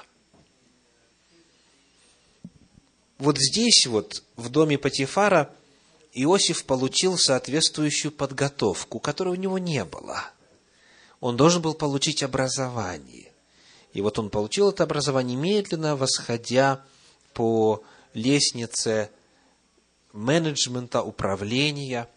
Вот 3.19 3.39
здесь 3.39 3.87
вот, 3.87 4.25
в 4.35 4.49
доме 4.49 4.77
Патифара, 4.77 5.55
Иосиф 6.13 6.65
получил 6.65 7.17
соответствующую 7.17 8.11
подготовку, 8.11 8.99
которой 8.99 9.31
у 9.31 9.41
него 9.41 9.59
не 9.59 9.85
было. 9.85 10.31
Он 11.21 11.37
должен 11.37 11.63
был 11.63 11.75
получить 11.75 12.23
образование. 12.23 13.33
И 13.93 14.01
вот 14.01 14.19
он 14.19 14.31
получил 14.31 14.71
это 14.71 14.85
образование 14.85 15.37
медленно, 15.37 15.97
восходя 15.97 16.85
по 17.35 17.85
лестнице 18.15 19.11
менеджмента, 20.13 21.03
управления, 21.03 22.09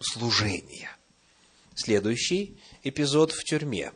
служения. 0.00 0.90
Следующий 1.74 2.58
эпизод 2.82 3.32
в 3.32 3.44
тюрьме. 3.44 3.92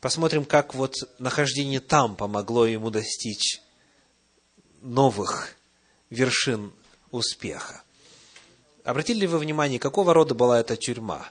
Посмотрим, 0.00 0.44
как 0.44 0.74
вот 0.74 0.94
нахождение 1.18 1.80
там 1.80 2.16
помогло 2.16 2.66
ему 2.66 2.90
достичь 2.90 3.60
новых 4.82 5.56
вершин 6.10 6.72
успеха. 7.14 7.82
Обратили 8.84 9.20
ли 9.20 9.26
вы 9.26 9.38
внимание, 9.38 9.78
какого 9.78 10.12
рода 10.12 10.34
была 10.34 10.60
эта 10.60 10.76
тюрьма? 10.76 11.30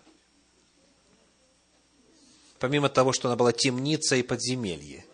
Помимо 2.59 2.89
того, 2.89 3.13
что 3.13 3.27
она 3.27 3.35
была 3.35 3.51
темница 3.51 4.15
и 4.15 4.23
подземелье. 4.23 5.05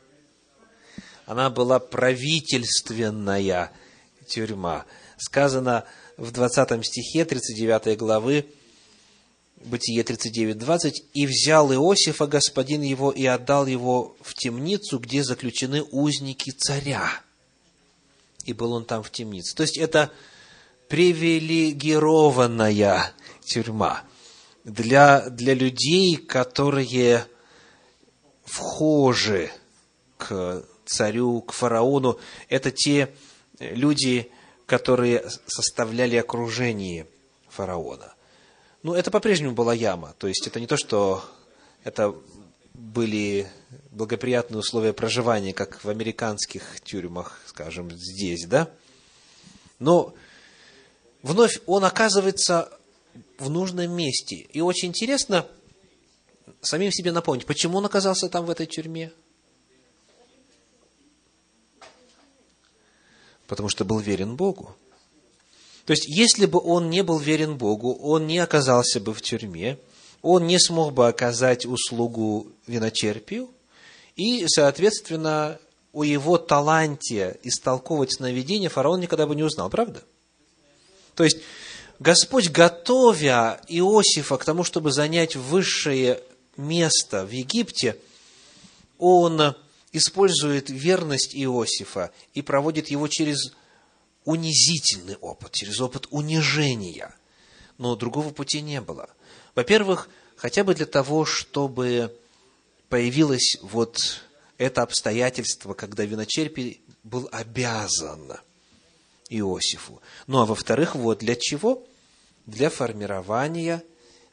Она 1.26 1.50
была 1.50 1.80
правительственная 1.80 3.72
тюрьма. 4.28 4.86
Сказано 5.18 5.86
в 6.18 6.32
20 6.32 6.86
стихе 6.86 7.26
39 7.26 7.98
главы, 7.98 8.46
Бытие 9.66 10.04
39.20, 10.04 10.94
«И 11.14 11.28
взял 11.28 11.70
Иосифа, 11.74 12.28
господин 12.28 12.82
его, 12.82 13.12
и 13.12 13.26
отдал 13.26 13.66
его 13.66 14.16
в 14.22 14.34
темницу, 14.34 15.00
где 15.00 15.22
заключены 15.22 15.84
узники 15.84 16.52
царя» 16.52 17.22
и 18.50 18.54
был 18.54 18.74
он 18.74 18.86
там 18.86 19.04
в 19.04 19.12
темнице. 19.12 19.56
То 19.56 19.64
есть 19.64 19.78
это 19.78 20.12
привилегированная 20.90 23.14
тюрьма 23.46 24.04
для, 24.66 25.30
для 25.30 25.54
людей, 25.54 26.18
которые 26.18 27.26
вхожи 28.44 29.50
к 30.18 30.66
царю, 30.86 31.42
к 31.42 31.54
фараону. 31.54 32.20
Это 32.50 32.72
те 32.72 33.14
люди, 33.60 34.30
которые 34.66 35.24
составляли 35.48 36.18
окружение 36.18 37.08
фараона. 37.48 38.14
Ну, 38.82 38.94
это 38.94 39.12
по-прежнему 39.12 39.54
была 39.54 39.74
яма. 39.74 40.16
То 40.18 40.28
есть 40.28 40.48
это 40.48 40.60
не 40.60 40.68
то, 40.68 40.78
что 40.78 41.24
это 41.84 42.16
были 42.74 43.48
благоприятные 43.92 44.60
условия 44.60 44.94
проживания, 44.94 45.54
как 45.54 45.84
в 45.84 45.90
американских 45.90 46.80
тюрьмах, 46.82 47.42
скажем, 47.46 47.92
здесь, 47.92 48.46
да? 48.46 48.70
Но 49.80 50.14
вновь 51.22 51.60
он 51.66 51.86
оказывается 51.86 52.72
в 53.38 53.50
нужном 53.50 53.92
месте. 53.92 54.36
И 54.36 54.62
очень 54.62 54.90
интересно 54.90 55.46
самим 56.62 56.92
себе 56.92 57.12
напомнить, 57.12 57.46
почему 57.46 57.78
он 57.78 57.86
оказался 57.86 58.30
там, 58.30 58.46
в 58.46 58.50
этой 58.50 58.66
тюрьме. 58.66 59.12
Потому 63.48 63.70
что 63.70 63.86
был 63.86 64.00
верен 64.00 64.36
Богу. 64.36 64.76
То 65.86 65.92
есть, 65.92 66.08
если 66.08 66.46
бы 66.46 66.60
он 66.60 66.90
не 66.90 67.02
был 67.02 67.18
верен 67.18 67.58
Богу, 67.58 67.96
он 67.96 68.28
не 68.28 68.38
оказался 68.38 69.00
бы 69.00 69.14
в 69.14 69.22
тюрьме, 69.22 69.80
он 70.22 70.46
не 70.46 70.60
смог 70.60 70.94
бы 70.94 71.08
оказать 71.08 71.66
услугу 71.66 72.48
виночерпию, 72.68 73.50
и, 74.16 74.46
соответственно, 74.48 75.60
о 75.94 76.04
его 76.04 76.38
таланте 76.38 77.40
истолковывать 77.42 78.14
сновидение 78.14 78.70
фараон 78.70 79.00
никогда 79.00 79.26
бы 79.26 79.36
не 79.36 79.44
узнал, 79.44 79.70
правда? 79.70 80.04
То 81.20 81.26
есть, 81.26 81.40
Господь, 82.00 82.50
готовя 82.50 83.60
Иосифа 83.68 84.38
к 84.38 84.46
тому, 84.46 84.64
чтобы 84.64 84.94
занять 84.94 85.36
высшее 85.36 86.24
место 86.56 87.26
в 87.26 87.32
Египте, 87.32 87.98
Он 88.98 89.54
использует 89.92 90.70
верность 90.70 91.36
Иосифа 91.36 92.12
и 92.34 92.42
проводит 92.42 92.88
его 92.88 93.10
через 93.10 93.52
унизительный 94.24 95.18
опыт, 95.18 95.52
через 95.52 95.82
опыт 95.82 96.08
унижения. 96.10 97.14
Но 97.78 97.98
другого 97.98 98.30
пути 98.30 98.62
не 98.62 98.80
было. 98.80 99.10
Во-первых, 99.56 100.08
хотя 100.38 100.64
бы 100.64 100.74
для 100.74 100.86
того, 100.86 101.26
чтобы 101.26 102.18
появилось 102.88 103.58
вот 103.62 104.22
это 104.58 104.84
обстоятельство, 104.84 105.74
когда 105.74 106.06
виночерпий 106.06 106.80
был 107.04 107.28
обязан 107.34 108.40
Иосифу. 109.30 110.02
Ну 110.28 110.40
а 110.40 110.46
во-вторых, 110.46 110.96
вот 110.96 111.20
для 111.20 111.36
чего? 111.36 111.86
Для 112.46 112.70
формирования, 112.70 113.84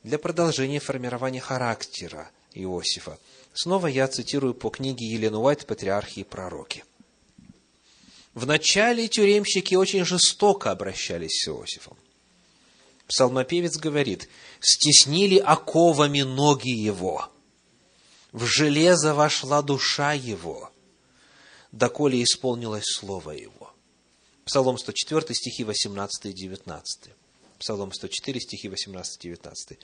для 0.03 0.19
продолжения 0.19 0.81
формирования 0.81 1.41
характера 1.41 2.31
Иосифа. 2.55 3.19
Снова 3.55 3.87
я 3.87 4.09
цитирую 4.09 4.55
по 4.55 4.71
книге 4.71 5.07
Елены 5.07 5.39
Уайт 5.39 5.67
«Патриархи 5.67 6.21
и 6.21 6.25
пророки». 6.25 6.85
Вначале 8.35 9.09
тюремщики 9.09 9.75
очень 9.75 10.05
жестоко 10.05 10.71
обращались 10.71 11.41
с 11.43 11.49
Иосифом. 11.49 11.97
Псалмопевец 13.09 13.79
говорит, 13.79 14.29
стеснили 14.61 15.39
оковами 15.39 16.21
ноги 16.23 16.69
его, 16.69 17.31
в 18.33 18.45
железо 18.45 19.15
вошла 19.15 19.63
душа 19.63 20.13
его, 20.13 20.71
доколе 21.73 22.23
исполнилось 22.23 22.85
слово 22.85 23.31
его. 23.31 23.56
Псалом 24.47 24.79
104, 24.79 25.35
стихи 25.35 25.65
18 25.65 26.27
и 26.27 26.33
19. 26.33 27.11
Псалом 27.59 27.93
104, 27.93 28.41
стихи 28.41 28.69
18 28.69 29.25
и 29.25 29.29
19. 29.31 29.79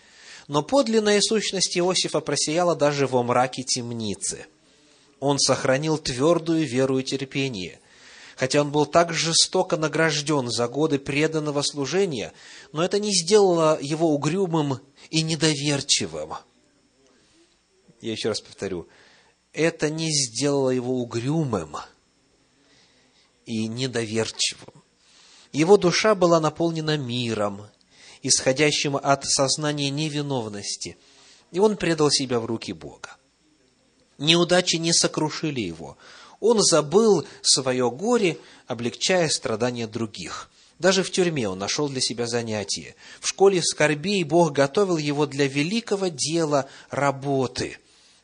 Но 0.47 0.63
подлинная 0.63 1.21
сущность 1.21 1.77
Иосифа 1.77 2.21
просияла 2.21 2.77
даже 2.77 3.09
во 3.09 3.25
мраке 3.25 3.65
темницы. 3.65 4.47
Он 5.19 5.41
сохранил 5.41 5.99
твердую 5.99 6.65
веру 6.65 7.01
и 7.01 7.03
терпение, 7.03 7.81
хотя 8.37 8.61
он 8.61 8.71
был 8.71 8.87
так 8.87 9.13
жестоко 9.13 9.77
награжден 9.77 10.49
за 10.49 10.69
годы 10.69 11.01
преданного 11.01 11.63
служения, 11.63 12.33
но 12.71 12.85
это 12.85 13.01
не 13.01 13.13
сделало 13.13 13.81
его 13.81 14.15
угрюмым 14.15 14.79
и 15.11 15.23
недоверчивым. 15.23 16.35
Я 18.01 18.13
еще 18.13 18.29
раз 18.29 18.41
повторю, 18.41 18.87
это 19.53 19.91
не 19.91 20.13
сделало 20.13 20.71
его 20.71 21.01
угрюмым 21.03 21.79
и 23.53 23.67
недоверчивым. 23.69 24.83
Его 25.53 25.77
душа 25.77 26.15
была 26.15 26.41
наполнена 26.41 26.97
миром, 26.97 27.67
исходящим 28.23 28.97
от 28.97 29.25
сознания 29.25 29.91
невиновности, 29.91 30.97
и 31.51 31.59
он 31.59 31.77
предал 31.77 32.11
себя 32.11 32.41
в 32.41 32.47
руки 32.47 32.73
Бога. 32.73 33.17
Неудачи 34.19 34.77
не 34.77 34.93
сокрушили 34.93 35.61
его– 35.61 35.97
он 36.43 36.61
забыл 36.61 37.25
свое 37.41 37.89
горе, 37.89 38.37
облегчая 38.67 39.29
страдания 39.29 39.87
других. 39.87 40.51
Даже 40.81 41.05
в 41.05 41.13
тюрьме 41.13 41.49
он 41.49 41.61
нашел 41.61 41.89
для 41.89 42.01
себя 42.01 42.27
занятие. 42.27 42.97
В 43.21 43.29
школе 43.29 43.63
скорбей 43.63 44.25
Бог 44.25 44.51
готовил 44.51 44.97
его 44.97 45.27
для 45.27 45.47
великого 45.47 46.09
дела 46.09 46.69
работы. 46.91 47.79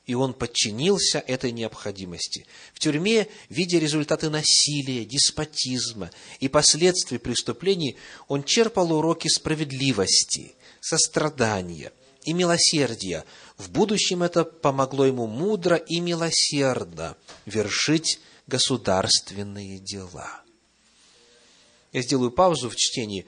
И 0.09 0.15
он 0.15 0.33
подчинился 0.33 1.19
этой 1.19 1.53
необходимости. 1.53 2.47
В 2.73 2.81
тюрьме, 2.81 3.29
видя 3.51 3.79
результаты 3.79 4.31
насилия, 4.31 5.05
деспотизма 5.05 6.11
и 6.41 6.49
последствий 6.49 7.19
преступлений, 7.19 7.99
он 8.27 8.43
черпал 8.43 8.91
уроки 8.91 9.29
справедливости, 9.29 10.55
сострадания 10.81 11.93
и 12.25 12.33
милосердия, 12.33 13.27
в 13.59 13.71
будущем 13.71 14.23
это 14.23 14.45
помогло 14.45 15.05
ему 15.05 15.27
мудро 15.27 15.77
и 15.77 16.01
милосердно 16.01 17.15
вершить 17.45 18.19
государственные 18.47 19.79
дела. 19.79 20.43
Я 21.93 22.01
сделаю 22.01 22.31
паузу 22.31 22.71
в 22.71 22.77
чтении. 22.77 23.27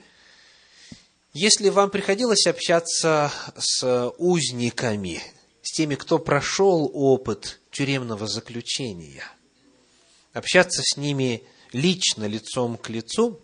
Если 1.33 1.69
вам 1.69 1.91
приходилось 1.91 2.47
общаться 2.47 3.31
с 3.55 4.11
узниками, 4.17 5.21
с 5.61 5.71
теми, 5.73 5.95
кто 5.95 6.19
прошел 6.19 6.89
опыт 6.93 7.59
тюремного 7.71 8.27
заключения, 8.27 9.23
общаться 10.33 10.81
с 10.83 10.97
ними 10.97 11.43
лично, 11.71 12.25
лицом 12.25 12.77
к 12.77 12.89
лицу, 12.89 13.39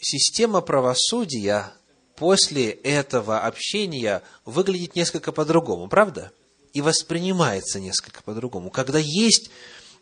система 0.00 0.60
правосудия 0.60 1.72
после 2.16 2.70
этого 2.70 3.40
общения 3.40 4.22
выглядит 4.44 4.94
несколько 4.94 5.32
по-другому, 5.32 5.88
правда? 5.88 6.32
И 6.72 6.80
воспринимается 6.80 7.80
несколько 7.80 8.22
по-другому. 8.22 8.70
Когда 8.70 8.98
есть 8.98 9.50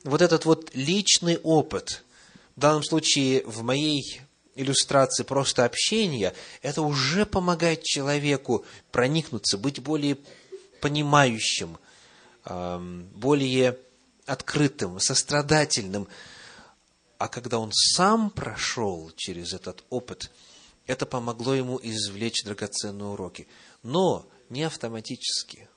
вот 0.04 0.20
этот 0.20 0.44
вот 0.44 0.70
личный 0.74 1.38
опыт, 1.38 2.04
в 2.56 2.60
данном 2.60 2.82
случае 2.82 3.44
в 3.46 3.62
моей 3.62 4.20
иллюстрации 4.58 5.22
просто 5.22 5.64
общения, 5.64 6.34
это 6.62 6.82
уже 6.82 7.24
помогает 7.24 7.82
человеку 7.82 8.64
проникнуться, 8.90 9.56
быть 9.56 9.80
более 9.80 10.18
понимающим, 10.80 11.78
более 12.44 13.78
открытым, 14.26 15.00
сострадательным. 15.00 16.08
а 17.18 17.28
когда 17.28 17.58
он 17.58 17.70
сам 17.72 18.30
прошел 18.30 19.10
через 19.16 19.52
этот 19.52 19.84
опыт, 19.90 20.30
это 20.86 21.04
помогло 21.04 21.54
ему 21.54 21.78
извлечь 21.82 22.44
драгоценные 22.44 23.08
уроки. 23.08 23.48
Но 23.82 24.28
не 24.50 24.62
автоматически. 24.62 25.68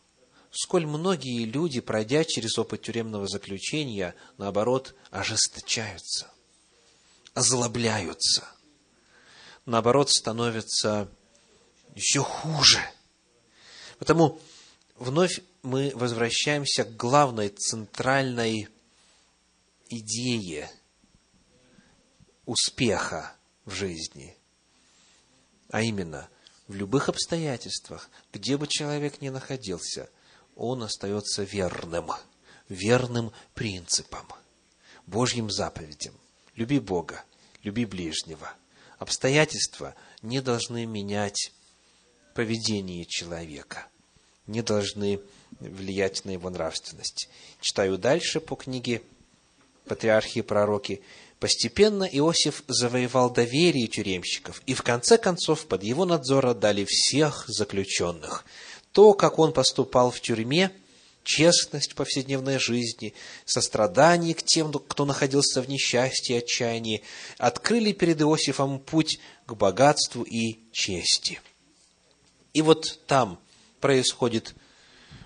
Сколь 0.52 0.86
многие 0.86 1.46
люди, 1.46 1.80
пройдя 1.80 2.24
через 2.24 2.58
опыт 2.60 2.82
тюремного 2.82 3.28
заключения, 3.28 4.16
наоборот, 4.38 4.96
ожесточаются, 5.10 6.28
озлобляются, 7.34 8.48
наоборот, 9.66 10.10
становятся 10.10 11.10
еще 11.96 12.24
хуже. 12.24 12.80
Потому 14.00 14.40
вновь 14.96 15.42
мы 15.62 15.92
возвращаемся 15.96 16.84
к 16.84 16.96
главной 16.96 17.50
центральной 17.50 18.68
идее 19.90 20.72
успеха 22.46 23.36
в 23.66 23.72
жизни, 23.72 24.36
а 25.70 25.82
именно 25.82 26.30
в 26.68 26.76
любых 26.76 27.10
обстоятельствах, 27.10 28.10
где 28.34 28.58
бы 28.58 28.68
человек 28.68 29.22
ни 29.22 29.30
находился, 29.30 30.10
он 30.56 30.84
остается 30.84 31.44
верным, 31.44 32.12
верным 32.70 33.32
принципам, 33.54 34.28
Божьим 35.06 35.50
заповедям. 35.50 36.14
Люби 36.56 36.80
Бога, 36.80 37.24
люби 37.64 37.86
ближнего. 37.86 38.54
Обстоятельства 39.02 39.96
не 40.22 40.42
должны 40.42 40.86
менять 40.86 41.52
поведение 42.36 43.06
человека, 43.06 43.88
не 44.46 44.62
должны 44.62 45.20
влиять 45.60 46.24
на 46.24 46.30
его 46.30 46.52
нравственность. 46.52 47.28
Читаю 47.62 47.98
дальше 47.98 48.40
по 48.40 48.56
книге 48.56 49.02
«Патриархи 49.86 50.38
и 50.38 50.44
пророки». 50.44 51.02
Постепенно 51.40 52.04
Иосиф 52.04 52.64
завоевал 52.68 53.32
доверие 53.32 53.88
тюремщиков, 53.88 54.62
и 54.68 54.76
в 54.76 54.84
конце 54.84 55.18
концов 55.18 55.66
под 55.66 55.82
его 55.82 56.06
надзор 56.06 56.46
отдали 56.46 56.86
всех 56.88 57.46
заключенных. 57.48 58.46
То, 58.92 59.14
как 59.14 59.40
он 59.40 59.52
поступал 59.52 60.12
в 60.12 60.22
тюрьме, 60.22 60.72
честность 61.24 61.96
повседневной 61.96 62.60
жизни, 62.60 63.14
сострадание 63.46 64.34
к 64.34 64.44
тем, 64.44 64.72
кто 64.72 65.06
находился 65.06 65.62
в 65.62 65.70
несчастье 65.70 66.36
и 66.36 66.40
отчаянии, 66.40 67.04
открыли 67.38 67.92
перед 67.92 68.22
Иосифом 68.22 68.80
путь 68.80 69.20
к 69.46 69.54
богатству 69.54 70.24
и 70.24 70.60
чести. 70.72 71.40
И 72.54 72.62
вот 72.62 73.00
там 73.08 73.40
происходит 73.80 74.56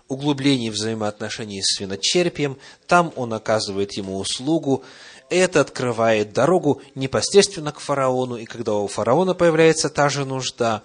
углубление 0.08 0.72
взаимоотношений 0.72 1.62
с 1.62 1.78
свиночерпием, 1.78 2.58
там 2.88 3.12
он 3.16 3.34
оказывает 3.34 3.94
ему 3.94 4.18
услугу, 4.18 4.84
это 5.30 5.62
открывает 5.62 6.34
дорогу 6.34 6.82
непосредственно 6.94 7.72
к 7.72 7.80
фараону, 7.80 8.38
и 8.38 8.46
когда 8.46 8.74
у 8.74 8.88
фараона 8.88 9.34
появляется 9.34 9.90
та 9.90 10.10
же 10.10 10.26
нужда, 10.26 10.84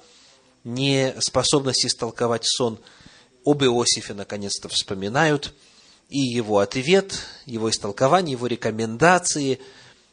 неспособность 0.65 1.85
истолковать 1.85 2.45
сон, 2.47 2.79
об 3.45 3.63
Иосифе 3.65 4.15
наконец-то 4.15 4.69
вспоминают, 4.69 5.55
и 6.09 6.19
его 6.19 6.59
ответ, 6.59 7.19
его 7.47 7.71
истолкование, 7.71 8.33
его 8.33 8.47
рекомендации 8.47 9.61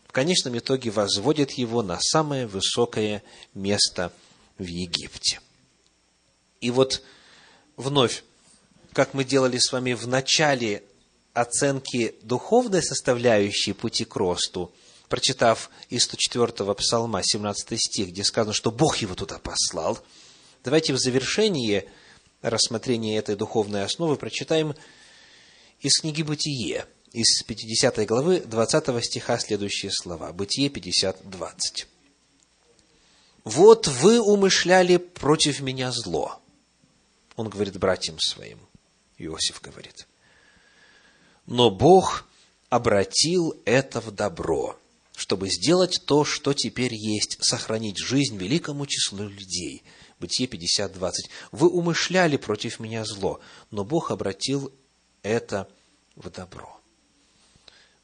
в 0.07 0.11
конечном 0.11 0.57
итоге 0.57 0.91
возводят 0.91 1.51
его 1.51 1.81
на 1.81 1.99
самое 1.99 2.47
высокое 2.47 3.23
место 3.53 4.13
в 4.57 4.65
Египте. 4.65 5.39
И 6.61 6.71
вот 6.71 7.01
вновь, 7.75 8.23
как 8.93 9.13
мы 9.13 9.23
делали 9.23 9.57
с 9.57 9.71
вами 9.71 9.93
в 9.93 10.07
начале 10.07 10.83
оценки 11.33 12.15
духовной 12.23 12.81
составляющей 12.81 13.73
пути 13.73 14.05
к 14.05 14.15
росту, 14.15 14.71
прочитав 15.07 15.69
из 15.89 16.07
104-го 16.09 16.73
псалма, 16.73 17.21
17 17.23 17.79
стих, 17.79 18.09
где 18.09 18.23
сказано, 18.23 18.53
что 18.53 18.71
Бог 18.71 18.97
его 18.97 19.15
туда 19.15 19.39
послал, 19.39 19.99
давайте 20.63 20.93
в 20.93 20.97
завершении 20.97 21.87
рассмотрения 22.49 23.17
этой 23.17 23.35
духовной 23.35 23.83
основы 23.83 24.15
прочитаем 24.15 24.75
из 25.79 25.99
книги 25.99 26.21
«Бытие», 26.21 26.85
из 27.11 27.41
50 27.43 28.05
главы 28.05 28.41
20 28.41 29.03
стиха 29.03 29.39
следующие 29.39 29.91
слова. 29.91 30.33
Бытие 30.33 30.69
50, 30.69 31.29
20. 31.29 31.87
«Вот 33.43 33.87
вы 33.87 34.19
умышляли 34.19 34.97
против 34.97 35.61
меня 35.61 35.91
зло». 35.91 36.41
Он 37.35 37.49
говорит 37.49 37.77
братьям 37.77 38.19
своим. 38.19 38.59
Иосиф 39.17 39.61
говорит– 39.61 40.07
но 41.47 41.71
Бог 41.71 42.25
обратил 42.69 43.55
это 43.65 44.01
в 44.01 44.11
добро, 44.11 44.77
чтобы 45.15 45.49
сделать 45.49 46.01
то, 46.05 46.25
что 46.25 46.53
теперь 46.53 46.93
есть, 46.93 47.37
сохранить 47.41 47.97
жизнь 47.97 48.37
великому 48.37 48.85
числу 48.85 49.29
людей. 49.29 49.83
Бытие 50.19 50.49
50.20. 50.49 51.11
Вы 51.51 51.69
умышляли 51.69 52.37
против 52.37 52.79
меня 52.79 53.05
зло, 53.05 53.39
но 53.71 53.83
Бог 53.83 54.11
обратил 54.11 54.73
это 55.21 55.67
в 56.15 56.29
добро. 56.29 56.79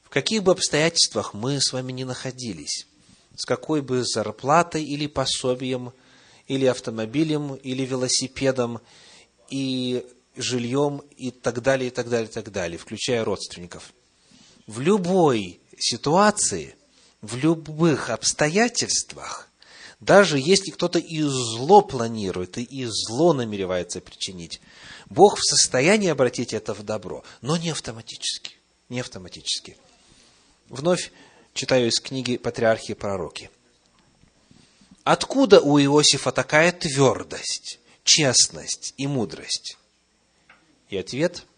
В 0.04 0.10
каких 0.10 0.44
бы 0.44 0.52
обстоятельствах 0.52 1.34
мы 1.34 1.60
с 1.60 1.74
вами 1.74 1.92
ни 1.92 2.04
находились, 2.04 2.88
с 3.36 3.46
какой 3.46 3.82
бы 3.82 4.04
зарплатой 4.04 4.84
или 4.84 5.08
пособием, 5.08 5.92
или 6.48 6.66
автомобилем, 6.66 7.56
или 7.56 7.84
велосипедом, 7.84 8.80
и 9.50 10.06
жильем 10.36 11.02
и 11.18 11.32
так 11.32 11.62
далее, 11.62 11.88
и 11.88 11.92
так 11.92 12.10
далее, 12.10 12.30
и 12.30 12.32
так 12.32 12.52
далее, 12.52 12.78
включая 12.78 13.24
родственников. 13.24 13.94
В 14.68 14.80
любой 14.80 15.60
ситуации, 15.78 16.76
в 17.22 17.36
любых 17.38 18.10
обстоятельствах, 18.10 19.50
даже 20.04 20.38
если 20.38 20.72
кто-то 20.72 21.00
и 21.00 21.22
зло 21.22 21.82
планирует, 21.82 22.58
и 22.58 22.86
зло 22.86 23.34
намеревается 23.34 24.02
причинить, 24.02 24.60
Бог 25.10 25.38
в 25.38 25.44
состоянии 25.44 26.10
обратить 26.10 26.54
это 26.54 26.74
в 26.74 26.84
добро, 26.84 27.24
но 27.42 27.58
не 27.58 27.70
автоматически. 27.70 28.56
Не 28.90 29.00
автоматически. 29.00 29.78
Вновь 30.70 31.12
читаю 31.54 31.88
из 31.88 32.00
книги 32.00 32.38
«Патриархи 32.38 32.92
и 32.92 32.96
пророки». 32.96 33.50
Откуда 35.04 35.60
у 35.60 35.80
Иосифа 35.80 36.32
такая 36.32 36.72
твердость, 36.72 37.80
честность 38.04 38.94
и 38.98 39.08
мудрость? 39.08 39.78
И 40.90 40.98
ответ– 40.98 41.46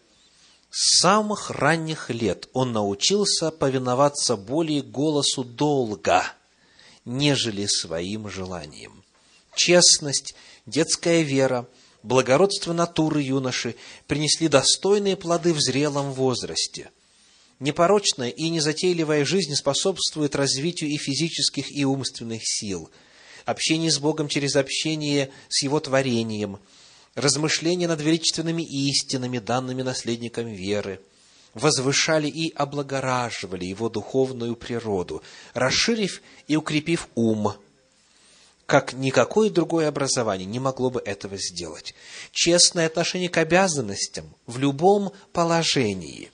с 0.78 1.00
самых 1.00 1.50
ранних 1.50 2.10
лет 2.10 2.50
он 2.52 2.72
научился 2.72 3.50
повиноваться 3.50 4.36
более 4.36 4.82
голосу 4.82 5.42
долга, 5.42 6.24
нежели 7.06 7.64
своим 7.64 8.28
желаниям. 8.28 9.02
Честность, 9.54 10.34
детская 10.66 11.22
вера, 11.22 11.66
благородство 12.02 12.74
натуры 12.74 13.22
юноши 13.22 13.74
принесли 14.06 14.48
достойные 14.48 15.16
плоды 15.16 15.54
в 15.54 15.60
зрелом 15.60 16.12
возрасте. 16.12 16.90
Непорочная 17.58 18.28
и 18.28 18.50
незатейливая 18.50 19.24
жизнь 19.24 19.54
способствует 19.54 20.36
развитию 20.36 20.90
и 20.90 20.98
физических, 20.98 21.74
и 21.74 21.86
умственных 21.86 22.42
сил. 22.44 22.90
Общение 23.46 23.90
с 23.90 23.98
Богом 23.98 24.28
через 24.28 24.56
общение 24.56 25.30
с 25.48 25.62
Его 25.62 25.80
творением– 25.80 26.58
размышления 27.16 27.88
над 27.88 28.00
величественными 28.00 28.62
истинами, 28.62 29.38
данными 29.38 29.82
наследникам 29.82 30.46
веры, 30.46 31.00
возвышали 31.56 32.28
и 32.28 32.52
облагораживали 32.54 33.64
его 33.64 33.88
духовную 33.88 34.54
природу, 34.54 35.22
расширив 35.54 36.22
и 36.46 36.56
укрепив 36.56 37.08
ум, 37.14 37.54
как 38.66 38.92
никакое 38.92 39.50
другое 39.50 39.88
образование 39.88 40.46
не 40.46 40.60
могло 40.60 40.90
бы 40.90 41.00
этого 41.04 41.36
сделать. 41.36 41.94
Честное 42.30 42.86
отношение 42.86 43.28
к 43.28 43.38
обязанностям 43.38 44.26
в 44.46 44.58
любом 44.58 45.12
положении, 45.32 46.30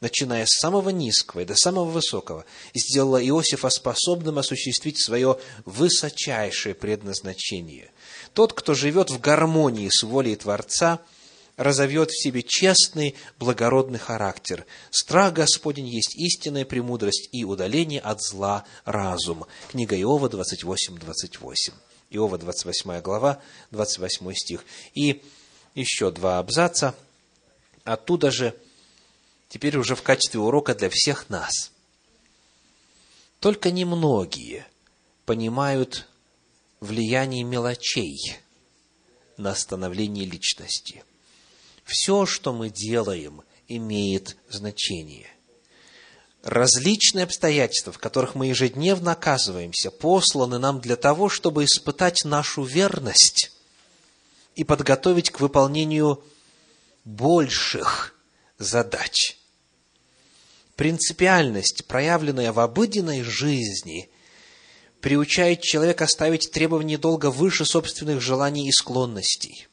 начиная 0.00 0.44
с 0.46 0.60
самого 0.60 0.90
низкого 0.90 1.40
и 1.40 1.44
до 1.44 1.56
самого 1.56 1.86
высокого, 1.86 2.44
сделало 2.74 3.24
Иосифа 3.24 3.70
способным 3.70 4.38
осуществить 4.38 5.02
свое 5.02 5.38
высочайшее 5.64 6.74
предназначение– 6.74 7.90
тот, 8.36 8.52
кто 8.52 8.74
живет 8.74 9.08
в 9.08 9.18
гармонии 9.18 9.88
с 9.90 10.02
волей 10.02 10.36
Творца, 10.36 11.00
разовьет 11.56 12.10
в 12.10 12.22
себе 12.22 12.42
честный, 12.42 13.14
благородный 13.38 13.98
характер. 13.98 14.66
Страх 14.90 15.32
Господень 15.32 15.88
есть 15.88 16.14
истинная 16.16 16.64
премудрость 16.64 17.28
и 17.32 17.44
удаление 17.44 18.00
от 18.00 18.22
зла 18.22 18.64
разум. 18.84 19.46
Книга 19.70 19.98
Иова 19.98 20.28
28, 20.28 20.98
28. 20.98 21.74
Иова 22.10 22.38
28 22.38 23.00
глава, 23.00 23.40
28 23.70 24.32
стих. 24.34 24.64
И 24.94 25.22
еще 25.74 26.10
два 26.10 26.38
абзаца. 26.38 26.94
Оттуда 27.84 28.30
же, 28.30 28.54
теперь 29.48 29.76
уже 29.78 29.94
в 29.94 30.02
качестве 30.02 30.40
урока 30.40 30.74
для 30.74 30.90
всех 30.90 31.30
нас. 31.30 31.72
Только 33.40 33.70
немногие 33.70 34.66
понимают 35.24 36.06
влияние 36.80 37.44
мелочей 37.44 38.38
на 39.36 39.54
становление 39.54 40.24
личности. 40.24 41.04
Все, 41.86 42.26
что 42.26 42.52
мы 42.52 42.68
делаем, 42.68 43.42
имеет 43.68 44.36
значение. 44.48 45.28
различные 46.42 47.24
обстоятельства, 47.24 47.92
в 47.92 47.98
которых 47.98 48.36
мы 48.36 48.46
ежедневно 48.46 49.12
оказываемся, 49.12 49.90
посланы 49.90 50.58
нам 50.58 50.80
для 50.80 50.94
того, 50.94 51.28
чтобы 51.28 51.64
испытать 51.64 52.24
нашу 52.24 52.62
верность 52.62 53.50
и 54.54 54.62
подготовить 54.62 55.30
к 55.30 55.40
выполнению 55.40 56.22
больших 57.04 58.14
задач. 58.58 59.38
Принципиальность, 60.76 61.86
проявленная 61.86 62.52
в 62.52 62.60
обыденной 62.60 63.22
жизни, 63.22 64.08
приучает 65.00 65.62
человека 65.62 66.06
ставить 66.06 66.52
требования 66.52 66.98
долга 66.98 67.30
выше 67.30 67.64
собственных 67.64 68.20
желаний 68.20 68.68
и 68.68 68.72
склонностей. 68.72 69.66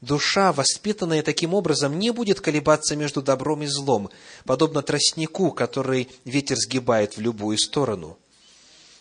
Душа, 0.00 0.52
воспитанная 0.52 1.22
таким 1.22 1.54
образом, 1.54 1.98
не 1.98 2.12
будет 2.12 2.40
колебаться 2.40 2.94
между 2.94 3.20
добром 3.20 3.62
и 3.62 3.66
злом, 3.66 4.10
подобно 4.44 4.82
тростнику, 4.82 5.50
который 5.50 6.08
ветер 6.24 6.56
сгибает 6.56 7.16
в 7.16 7.20
любую 7.20 7.58
сторону. 7.58 8.16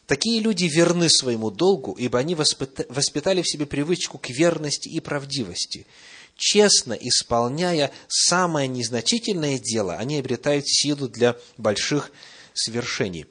Такие 0.08 0.40
люди 0.40 0.66
верны 0.66 1.10
своему 1.10 1.52
долгу, 1.52 1.94
ибо 1.94 2.18
они 2.18 2.34
воспитали 2.36 3.42
в 3.42 3.50
себе 3.50 3.66
привычку 3.66 4.18
к 4.18 4.30
верности 4.30 4.90
и 4.90 5.00
правдивости– 5.00 5.86
честно 6.38 6.94
исполняя 6.94 7.92
самое 8.08 8.68
незначительное 8.68 9.60
дело, 9.60 9.96
они 9.96 10.20
обретают 10.20 10.68
силу 10.68 11.10
для 11.10 11.36
больших 11.58 12.12
свершений. 12.54 13.26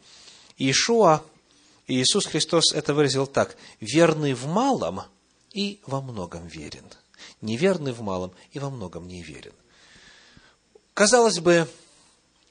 Иешуа, 0.58 1.22
Иисус 1.86 2.26
Христос 2.26 2.72
это 2.74 2.92
выразил 2.94 3.26
так, 3.26 3.56
верный 3.80 4.34
в 4.34 4.46
малом 4.46 5.02
и 5.52 5.80
во 5.86 6.02
многом 6.02 6.46
верен. 6.48 6.84
Неверный 7.40 7.92
в 7.92 8.00
малом 8.00 8.32
и 8.52 8.58
во 8.58 8.70
многом 8.70 9.06
не 9.06 9.22
верен. 9.22 9.52
Казалось 10.94 11.40
бы, 11.40 11.68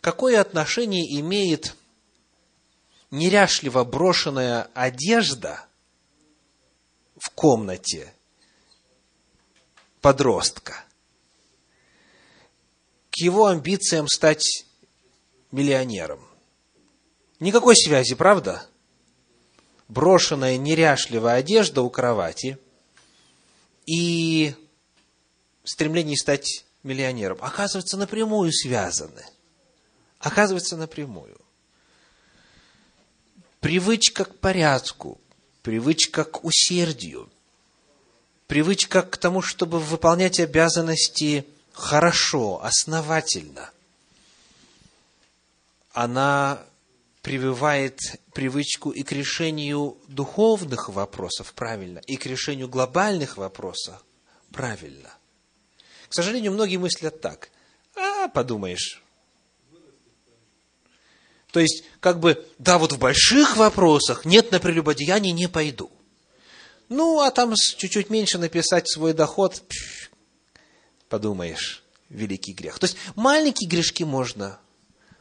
какое 0.02 0.40
отношение 0.40 1.20
имеет 1.20 1.76
неряшливо 3.10 3.84
брошенная 3.84 4.70
одежда 4.74 5.66
в 7.18 7.30
комнате 7.32 8.14
подростка, 10.02 10.84
к 13.10 13.18
его 13.18 13.48
амбициям 13.48 14.08
стать 14.08 14.66
миллионером. 15.52 16.20
Никакой 17.40 17.76
связи, 17.76 18.14
правда? 18.14 18.68
Брошенная 19.88 20.58
неряшливая 20.58 21.38
одежда 21.38 21.82
у 21.82 21.90
кровати 21.90 22.60
и 23.86 24.54
стремление 25.66 26.18
стать 26.18 26.66
миллионером, 26.84 27.38
оказывается, 27.42 27.98
напрямую 27.98 28.52
связаны. 28.52 29.24
Оказывается, 30.20 30.78
напрямую. 30.78 31.40
Привычка 33.60 34.26
к 34.26 34.38
порядку, 34.38 35.20
привычка 35.64 36.24
к 36.24 36.44
усердию, 36.44 37.30
привычка 38.48 39.02
к 39.02 39.18
тому, 39.18 39.42
чтобы 39.42 39.80
выполнять 39.80 40.40
обязанности 40.40 41.46
хорошо, 41.74 42.64
основательно, 42.64 43.72
она 45.92 46.64
прививает 47.22 48.00
привычку 48.34 48.92
и 48.92 49.02
к 49.02 49.12
решению 49.12 49.98
духовных 50.08 50.90
вопросов 50.90 51.54
правильно, 51.54 52.00
и 52.00 52.18
к 52.18 52.28
решению 52.28 52.68
глобальных 52.68 53.38
вопросов 53.38 54.04
правильно. 54.52 55.12
К 56.16 56.24
сожалению, 56.24 56.54
многие 56.54 56.78
мыслят 56.78 57.20
так. 57.20 57.50
А, 57.94 58.30
подумаешь. 58.30 59.04
То 61.52 61.60
есть, 61.60 61.84
как 62.00 62.22
бы, 62.22 62.48
да, 62.58 62.78
вот 62.78 62.94
в 62.94 62.98
больших 62.98 63.58
вопросах 63.58 64.24
нет 64.24 64.50
на 64.50 64.62
прелюбодеяние, 64.62 65.34
не 65.34 65.50
пойду. 65.50 65.92
Ну, 66.88 67.20
а 67.20 67.32
там 67.32 67.54
чуть-чуть 67.54 68.10
меньше 68.10 68.38
написать 68.38 68.90
свой 68.90 69.12
доход, 69.12 69.62
подумаешь, 71.10 71.84
великий 72.08 72.54
грех. 72.54 72.80
То 72.80 72.86
есть, 72.86 72.96
маленькие 73.16 73.70
грешки 73.70 74.04
можно, 74.06 74.58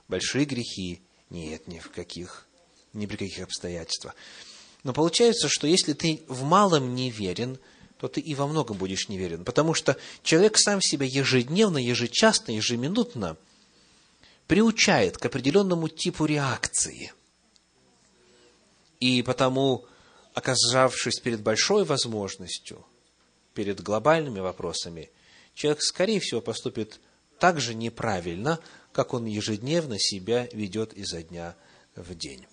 большие 0.07 0.45
грехи 0.45 1.03
нет 1.29 1.67
ни 1.67 1.81
в 1.81 1.91
каких, 1.91 2.47
ни 2.93 3.07
при 3.07 3.17
каких 3.17 3.43
обстоятельствах. 3.43 4.15
Но 4.85 4.93
получается, 4.93 5.49
что 5.49 5.67
если 5.67 5.93
ты 5.93 6.23
в 6.29 6.45
малом 6.45 6.95
не 6.95 7.11
верен, 7.11 7.59
то 8.05 8.09
ты 8.09 8.21
и 8.21 8.35
во 8.35 8.47
многом 8.47 8.77
будешь 8.77 9.09
неверен. 9.09 9.47
Потому 9.47 9.73
что 9.73 9.97
человек 10.23 10.59
сам 10.59 10.83
себя 10.83 11.07
ежедневно, 11.07 11.79
ежечасно, 11.79 12.53
ежеминутно 12.53 13.39
приучает 14.47 15.17
к 15.17 15.25
определенному 15.25 15.89
типу 15.89 16.27
реакции. 16.27 17.15
И 19.01 19.23
потому 19.23 19.87
оказавшись 20.35 21.19
перед 21.19 21.41
большой 21.41 21.85
возможностью, 21.85 22.85
перед 23.55 23.81
глобальными 23.81 24.41
вопросами, 24.41 25.09
человек, 25.55 25.81
скорее 25.81 26.21
всего, 26.21 26.43
поступит 26.43 27.01
так 27.39 27.59
же 27.59 27.73
неправильно, 27.75 28.61
как 28.93 29.15
он 29.15 29.25
ежедневно 29.25 29.99
себя 29.99 30.47
ведет 30.53 30.93
изо 30.93 31.23
дня 31.23 31.57
в 31.97 32.15
день. 32.15 32.47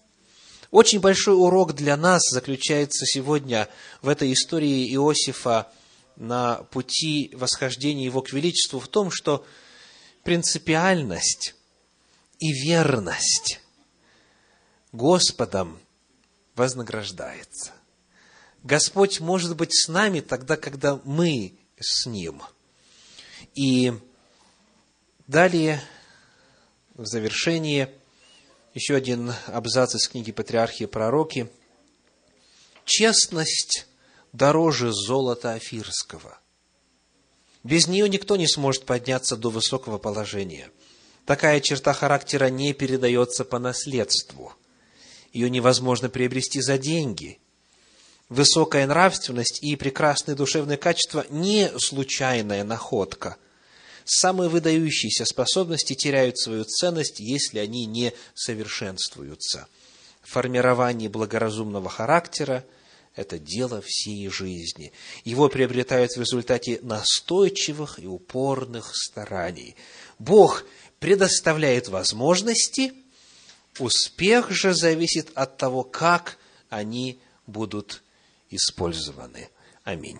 Очень 0.71 1.01
большой 1.01 1.35
урок 1.35 1.73
для 1.73 1.97
нас 1.97 2.21
заключается 2.31 3.05
сегодня 3.05 3.67
в 4.01 4.07
этой 4.07 4.31
истории 4.31 4.89
Иосифа 4.95 5.69
на 6.15 6.63
пути 6.71 7.29
восхождения 7.33 8.05
его 8.05 8.21
к 8.21 8.31
величеству 8.31 8.79
в 8.79 8.87
том, 8.87 9.11
что 9.11 9.45
принципиальность 10.23 11.55
и 12.39 12.53
верность 12.53 13.59
Господом 14.93 15.77
вознаграждается. 16.55 17.73
Господь 18.63 19.19
может 19.19 19.57
быть 19.57 19.73
с 19.73 19.89
нами 19.89 20.21
тогда, 20.21 20.55
когда 20.55 21.01
мы 21.03 21.59
с 21.77 22.05
Ним. 22.05 22.41
И 23.55 23.91
далее, 25.27 25.83
в 26.93 27.05
завершение, 27.05 27.93
еще 28.73 28.95
один 28.95 29.33
абзац 29.47 29.95
из 29.95 30.07
книги 30.07 30.31
«Патриархии 30.31 30.83
и 30.83 30.87
пророки». 30.87 31.49
«Честность 32.85 33.87
дороже 34.33 34.91
золота 34.91 35.53
афирского. 35.53 36.39
Без 37.63 37.87
нее 37.87 38.09
никто 38.09 38.37
не 38.37 38.47
сможет 38.47 38.85
подняться 38.85 39.37
до 39.37 39.49
высокого 39.49 39.97
положения. 39.97 40.71
Такая 41.25 41.59
черта 41.59 41.93
характера 41.93 42.49
не 42.49 42.73
передается 42.73 43.45
по 43.45 43.59
наследству– 43.59 44.53
ее 45.31 45.49
невозможно 45.49 46.09
приобрести 46.09 46.61
за 46.61 46.77
деньги. 46.77 47.39
Высокая 48.29 48.87
нравственность 48.87 49.61
и 49.63 49.75
прекрасные 49.75 50.35
душевные 50.35 50.77
качества– 50.77 51.25
не 51.29 51.69
случайная 51.77 52.63
находка. 52.63 53.37
Самые 54.13 54.49
выдающиеся 54.49 55.25
способности 55.25 55.93
теряют 55.93 56.37
свою 56.37 56.63
ценность, 56.63 57.19
если 57.19 57.59
они 57.59 57.85
не 57.85 58.13
совершенствуются. 58.33 59.67
Формирование 60.21 61.09
благоразумного 61.09 61.89
характера– 61.89 62.65
это 63.15 63.39
дело 63.39 63.81
всей 63.85 64.27
жизни. 64.29 64.91
Его 65.23 65.49
приобретают 65.49 66.11
в 66.11 66.19
результате 66.19 66.79
настойчивых 66.81 67.99
и 67.99 68.07
упорных 68.07 68.91
стараний. 68.93 69.75
Бог 70.19 70.65
предоставляет 70.99 71.87
возможности– 71.87 72.93
Успех 73.79 74.51
же 74.51 74.73
зависит 74.73 75.31
от 75.35 75.57
того, 75.57 75.83
как 75.83 76.37
они 76.69 77.19
будут 77.47 78.03
использованы. 78.49 79.49
Аминь. 79.83 80.19